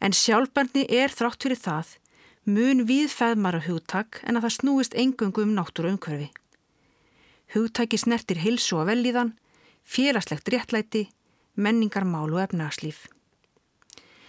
[0.00, 1.96] En sjálfbarni er þrátt fyrir það
[2.48, 6.30] mun við feðmara hugtak en að það snúist engöngu um náttúra umhverfi.
[7.52, 9.34] Hugtaki snertir hilsu og velíðan,
[9.84, 11.08] félagslegt réttlæti,
[11.56, 13.06] menningarmál og efnagslíf.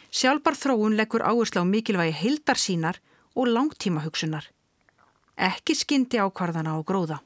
[0.09, 2.99] Sjálfbar þróun leggur áherslu á mikilvægi heildar sínar
[3.35, 4.47] og langtíma hugsunar.
[5.37, 7.19] Ekki skyndi ákvarðana og gróða.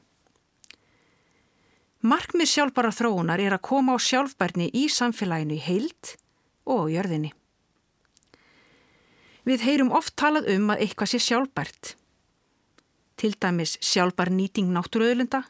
[2.04, 6.10] Markmið sjálfbara þróunar er að koma á sjálfbærni í samfélaginu í heild
[6.68, 7.30] og jörðinni.
[9.48, 11.94] Við heyrum oft talað um að eitthvað sé sjálfbært.
[13.16, 15.46] Til dæmis sjálfbar nýting náttúruöðlunda,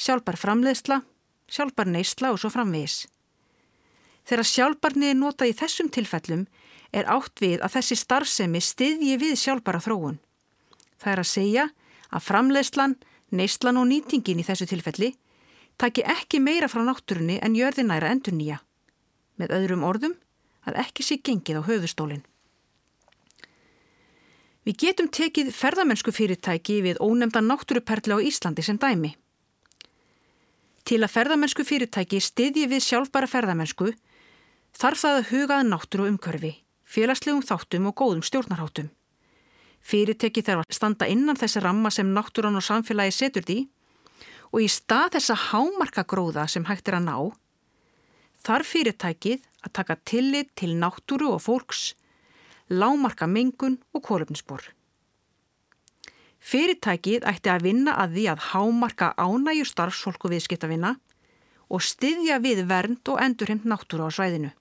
[0.00, 1.02] sjálfbar framleiðsla,
[1.44, 3.04] sjálfbar neysla og svo framvegis.
[4.24, 6.46] Þegar sjálfbarni er notað í þessum tilfellum
[6.96, 10.16] er átt við að þessi starfsemi stiðji við sjálfbara þróun.
[10.96, 11.68] Það er að segja
[12.08, 12.98] að framleiðslan,
[13.28, 15.12] neyslan og nýtingin í þessu tilfelli
[15.76, 18.62] taki ekki meira frá náttúrunni en jörðinæra endur nýja.
[19.36, 20.16] Með öðrum orðum
[20.66, 22.24] að ekki sé gengið á höfustólinn.
[24.66, 29.12] Við getum tekið ferðamennsku fyrirtæki við ónemnda náttúruperli á Íslandi sem dæmi.
[30.86, 33.92] Til að ferðamennsku fyrirtæki stiðji við sjálfbara ferðamennsku
[34.74, 36.52] þarf það að hugaða náttúru umkörfi,
[36.82, 38.90] félagslegum þáttum og góðum stjórnarháttum.
[39.86, 43.58] Fyrirteki þarf að standa innan þessi ramma sem náttúran og samfélagi setur því
[44.52, 47.16] og í stað þessa hámarka gróða sem hægt er að ná,
[48.46, 51.94] þarf fyrirtækið að taka tillit til náttúru og fólks,
[52.70, 54.62] lámarka mengun og kólöfnisbor.
[56.46, 60.94] Fyrirtækið ætti að vinna að því að hámarka ánægjur starfsfólku viðskiptavinna
[61.66, 64.52] og styðja við vernd og endurheimt náttúru á svæðinu.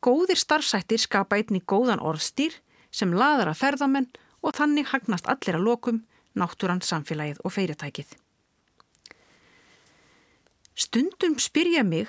[0.00, 2.56] Góðir starfsættir skapa einni góðan orðstýr
[2.90, 4.08] sem laðar að ferðamenn
[4.40, 6.00] og þannig hagnast allir að lokum
[6.38, 8.10] náttúran samfélagið og fyrirtækið.
[10.80, 12.08] Stundum spyrja mig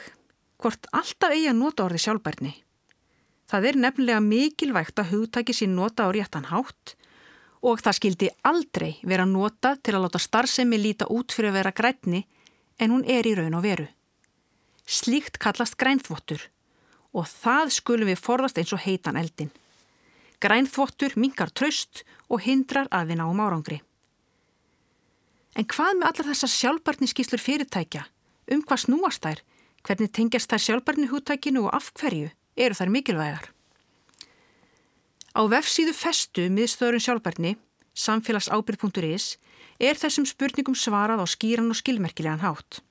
[0.62, 2.52] hvort alltaf eigi að nota orði sjálfbærni.
[3.52, 6.96] Það er nefnilega mikilvægt að hugtæki sín nota á réttan hátt
[7.62, 11.74] og það skildi aldrei vera nota til að láta starfsemi líta út fyrir að vera
[11.76, 12.24] grænni
[12.80, 13.88] en hún er í raun og veru.
[14.88, 16.48] Slíkt kallast grænþvottur
[17.12, 19.52] og það skulum við forðast eins og heitan eldin.
[20.42, 23.82] Grænþvottur mingar tröst og hindrar að við náum árangri.
[25.60, 28.06] En hvað með allar þessar sjálfbarniskíslur fyrirtækja?
[28.52, 29.42] Um hvað snúast þær?
[29.84, 33.50] Hvernig tengjast þær sjálfbarni húttækinu og af hverju eru þær mikilvægar?
[35.32, 37.56] Á vefsíðu festu miðstöðurinn sjálfbarni,
[37.96, 39.36] samfélagsábyrð.is,
[39.80, 42.82] er þessum spurningum svarað á skýran og skilmerkilegan hátt.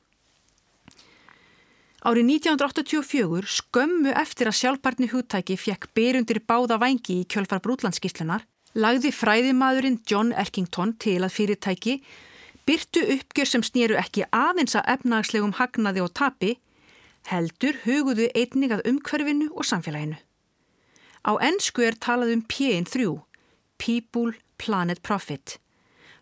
[2.01, 9.13] Árið 1984 skömmu eftir að sjálfbarni húttæki fjekk byrjundir báða vængi í kjölfar brútlandskíslunar, lagði
[9.13, 11.99] fræðimadurinn John Erkington til að fyrirtæki
[12.71, 16.53] byrtu uppgjör sem snýru ekki aðeins að efnagslegum hagnaði og tapi,
[17.27, 20.21] heldur huguðu einnig að umhverfinu og samfélaginu.
[21.27, 23.19] Á ennsku er talað um PN3,
[23.83, 25.59] People, Planet, Profit.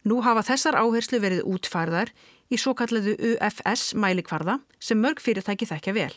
[0.09, 2.14] Nú hafa þessar áherslu verið útfærðar
[2.49, 6.14] í svo kalladu UFS mælikvarða sem mörg fyrirtæki þekkja vel.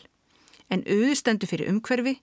[0.72, 2.16] En U stendur fyrir umhverfi,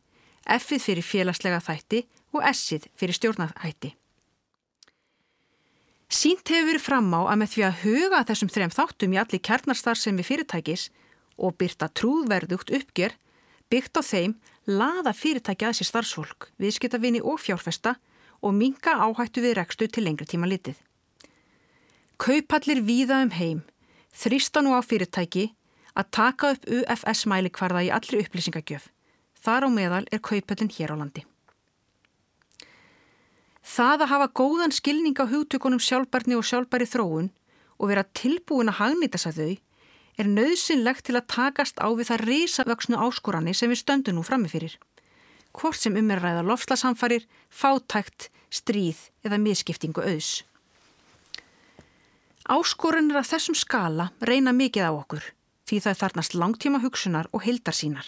[0.49, 3.99] F-ið fyrir félagslega þætti og S-ið fyrir stjórnarhætti.
[6.10, 9.41] Sínt hefur verið fram á að með því að huga þessum þrem þáttum í allir
[9.45, 10.86] kjarnarstar sem við fyrirtækis
[11.38, 13.14] og byrta trúðverðugt uppgjör,
[13.70, 14.34] byggt á þeim
[14.66, 17.99] laða fyrirtæki að sér starfsfólk, viðskiptavinni og fjárfesta
[18.41, 20.82] og minga áhættu við rekstu til lengri tíma litið.
[22.18, 23.62] Kaupallir víða um heim
[24.10, 25.51] þrýsta nú á fyrirtæki
[25.93, 28.89] að taka upp UFS mælikvarða í allri upplýsingagjöf.
[29.39, 31.24] Þar á meðal er kaupallin hér á landi.
[33.70, 37.30] Það að hafa góðan skilning á hugtökunum sjálfbarni og sjálfbæri þróun
[37.78, 39.52] og vera tilbúin að hagnýta að þau
[40.20, 44.74] er nöðsynlegt til að takast á við það risavöksnu áskoranir sem við stöndum nú frammefyrir.
[45.54, 50.44] Hvort sem um er ræða lofslasamfarir, fátækt, stríð eða miskiptingu auðs.
[52.50, 55.30] Áskoranir af þessum skala reyna mikið á okkur
[55.70, 58.08] því það þarnast langtíma hugsunar og hildar sínar.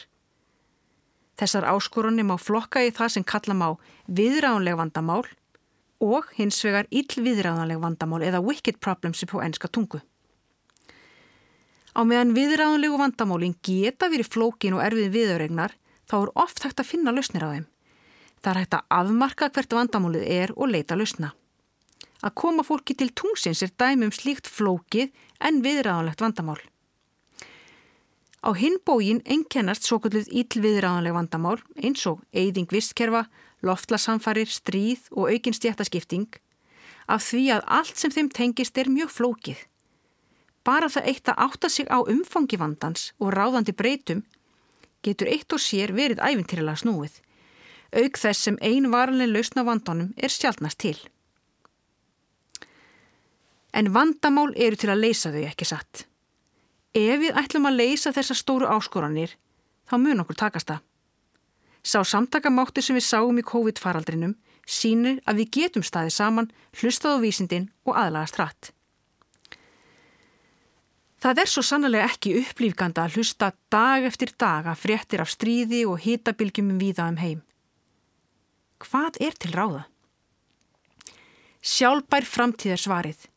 [1.37, 3.67] Þessar áskorunni má flokka í það sem kalla má
[4.09, 5.23] viðránleg vandamál
[6.01, 10.01] og hins vegar illviðræðanleg vandamál eða wicked problems upp á ennska tungu.
[11.91, 15.75] Á meðan viðræðanlegu vandamálin geta verið flókin og erfið viðöregnar
[16.07, 17.67] þá er oft hægt að finna lausnir á þeim.
[18.41, 21.33] Það er hægt að afmarka hvert vandamálið er og leita lausna.
[22.21, 26.59] Að koma fólki til tungsins er dæmi um slíkt flókið en viðræðanlegt vandamál.
[28.41, 33.27] Á hinbógin einkennast svo kvöldið íllviðræðanleg vandamál eins og eyðing vistkerfa,
[33.65, 36.29] loftlasamfarir, stríð og aukinn stjættaskipting
[37.11, 39.59] af því að allt sem þeim tengist er mjög flókið.
[40.63, 44.21] Bara það eitt að átta sig á umfangi vandans og ráðandi breytum
[45.01, 47.17] getur eitt og sér verið æfintýrila snúið.
[47.91, 50.97] Auk þess sem ein varalinn lausna vandanum er sjálfnast til.
[53.73, 56.05] En vandamál eru til að leysa þau ekki satt.
[56.93, 59.33] Ef við ætlum að leysa þessa stóru áskoranir,
[59.87, 60.81] þá mun okkur takast það.
[61.81, 64.35] Sá samtakamátti sem við sáum í COVID-faraldrinum
[64.67, 68.71] sínir að við getum staðið saman, hlustað á vísindin og aðlagast hratt.
[71.21, 75.83] Það er svo sannlega ekki upplýfganda að hlusta dag eftir dag að fréttir af stríði
[75.85, 77.43] og hitabilgjum viða um heim.
[78.81, 79.83] Hvað er til ráða?
[81.61, 83.27] Sjálfbær framtíð er svarið.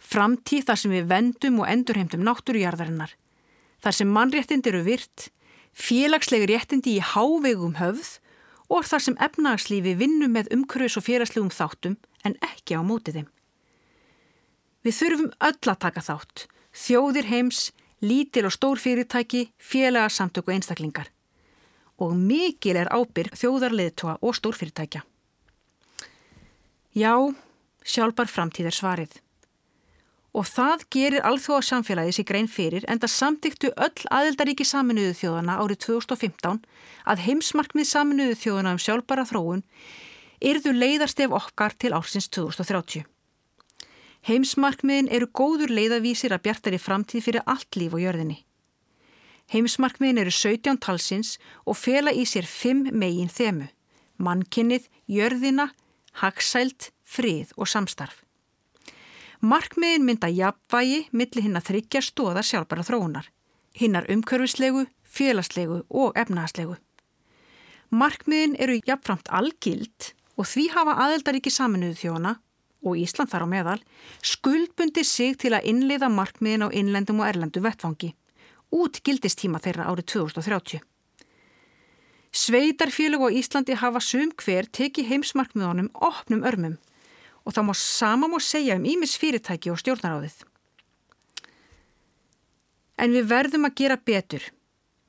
[0.00, 3.12] Framtíð þar sem við vendum og endurheimtum náttúrujarðarinnar.
[3.84, 5.28] Þar sem mannréttind eru virt,
[5.76, 8.16] félagslega réttindi í hávegum höfð
[8.72, 11.96] og þar sem efnagslífi vinnum með umhverfis og félagslegum þáttum
[12.26, 13.28] en ekki á mótið þeim.
[14.86, 17.60] Við þurfum öll að taka þátt, þjóðir heims,
[18.00, 21.10] lítil og stór fyrirtæki, félagarsamtök og einstaklingar.
[22.02, 25.02] Og mikil er ábyrg þjóðarleðtoa og stórfyrirtækja.
[26.96, 27.14] Já,
[27.84, 29.16] sjálfbar framtíð er svarið
[30.36, 35.56] og það gerir alþjóða samfélagi sér grein fyrir en það samtíktu öll aðeldaríki saminuðu þjóðana
[35.62, 36.58] árið 2015
[37.08, 39.62] að heimsmarkmið saminuðu þjóðana um sjálfbara þróun
[40.44, 43.06] yrðu leiðarstef okkar til ársins 2030.
[44.26, 48.42] Heimsmarkmiðin eru góður leiðavísir að bjartari framtíð fyrir allt líf og jörðinni.
[49.54, 53.70] Heimsmarkmiðin eru 17 talsins og fela í sér 5 megin þemu,
[54.18, 55.70] mannkinnið, jörðina,
[56.18, 58.25] hagsælt, frið og samstarf.
[59.40, 63.28] Markmiðin mynda jafnvægi millir hinn að þryggja stóða sjálfbara þróunar,
[63.76, 66.78] hinnar umkörfislegu, félagslegu og efnahagslegu.
[67.92, 72.34] Markmiðin eru jafnframt algild og því hafa aðeldaríki saminuðu þjóna
[72.86, 73.78] og Ísland þar á meðal
[74.24, 78.14] skuldbundi sig til að innleiða markmiðin á innlendum og erlendu vettfangi
[78.74, 80.80] út gildistíma þeirra árið 2030.
[82.36, 86.76] Sveitarfélög á Íslandi hafa sum hver tekið heimsmarkmiðunum opnum örmum
[87.46, 90.42] og það má sama má segja um ímis fyrirtæki og stjórnaráðið.
[92.98, 94.42] En við verðum að gera betur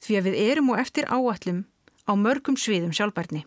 [0.03, 1.63] því að við erum og eftir áallum
[2.05, 3.45] á mörgum sviðum sjálfbærni.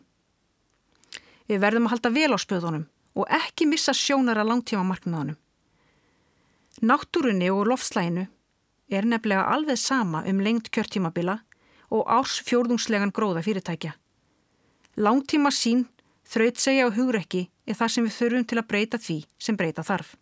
[1.46, 5.38] Við verðum að halda vel á spöðunum og ekki missa sjónara langtíma markmiðunum.
[6.80, 8.26] Náttúrunni og loftslæginu
[8.90, 11.40] er nefnilega alveg sama um lengt kjörtímabila
[11.90, 13.94] og árs fjórðungslegan gróða fyrirtækja.
[14.96, 15.86] Langtíma sín,
[16.30, 20.14] þrautsegja og hugrekki er það sem við þurfum til að breyta því sem breyta þarf.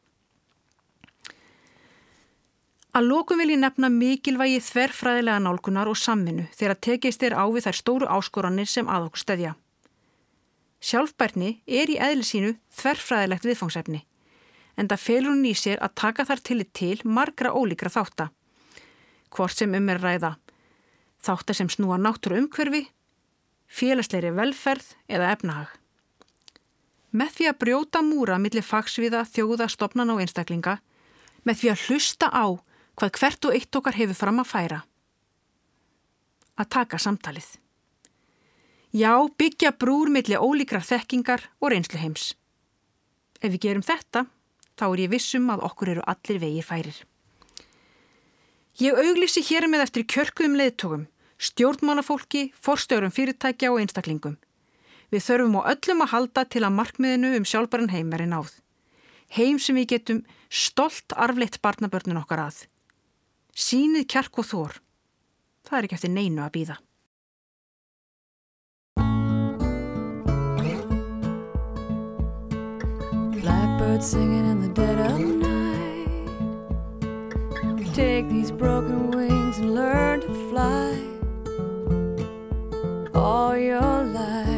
[2.96, 7.68] Að lókum vil ég nefna mikilvægi þverfræðilega nálgunar og samvinnu þegar tekist er á við
[7.68, 9.54] þær stóru áskoranir sem að okkur stöðja.
[10.80, 14.02] Sjálfbærni er í eðli sínu þverfræðilegt viðfangsefni
[14.78, 18.30] en það felur hún í sér að taka þar tillit til margra ólíkra þáttar.
[19.34, 20.36] Hvort sem um er ræða
[21.24, 22.86] þáttar sem snúa náttúru umhverfi,
[23.66, 25.72] félagsleiri velferð eða efnahag.
[27.10, 30.78] Með því að brjóta múra millir fagsviða, þjóða, stopnan og einstaklinga,
[31.44, 32.46] með því að hlusta á
[32.98, 34.80] hvað hvert og eitt okkar hefur fram að færa.
[36.58, 37.48] Að taka samtalið.
[38.92, 42.32] Já, byggja brúr millir ólíkrar þekkingar og reynslu heims.
[43.38, 44.24] Ef við gerum þetta,
[44.74, 46.98] þá er ég vissum að okkur eru allir vegir færir.
[48.78, 51.06] Ég auglýsi hér með eftir kjörkuðum leðtogum,
[51.38, 54.38] stjórnmálafólki, forstjórum fyrirtækja og einstaklingum.
[55.08, 58.50] Við þurfum á öllum að halda til að markmiðinu um sjálfbæran heim er náð.
[59.36, 62.66] Heim sem við getum stolt arfleitt barnabörnun okkar að.
[63.56, 64.72] Sýnið kjark og þór.
[65.68, 66.76] Það er ekki eftir neinu að býða.
[73.40, 75.58] Blackbird singing in the dead of night.
[77.94, 80.94] Take these broken wings and learn to fly.
[83.14, 84.57] All your life,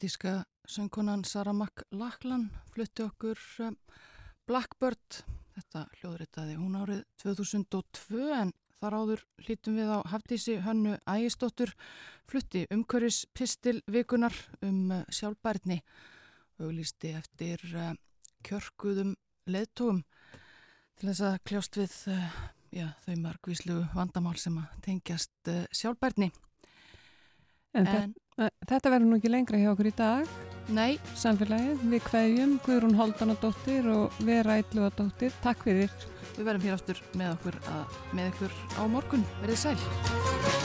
[0.00, 3.74] Kanadíska söngkonan Sarah McLachlan flutti okkur um,
[4.48, 5.18] Blackbird.
[5.52, 11.74] Þetta hljóðritaði hún árið 2002 en þar áður hlítum við á Hafdísi Hönnu Ægisdóttur
[12.32, 14.32] flutti umhverfis pistil vikunar
[14.64, 15.82] um uh, sjálfbærni
[16.64, 17.92] og lísti eftir uh,
[18.40, 19.12] kjörkuðum
[19.52, 20.00] leðtúum
[20.96, 21.98] til þess að kljást við
[22.72, 26.32] já, þau margvíslu vandamál sem að tengjast sjálfbærni.
[27.76, 28.14] En, en
[28.68, 30.38] þetta verður nú ekki lengra hjá okkur í dag.
[30.70, 31.00] Nei.
[31.18, 35.34] Samfélagið, við kveðjum Guðrún Holdanadóttir og Vera Ætluðadóttir.
[35.42, 35.92] Takk fyrir.
[36.36, 39.26] Við verðum hér aftur með okkur að, með ykkur á morgun.
[39.42, 40.59] Verðið sæl.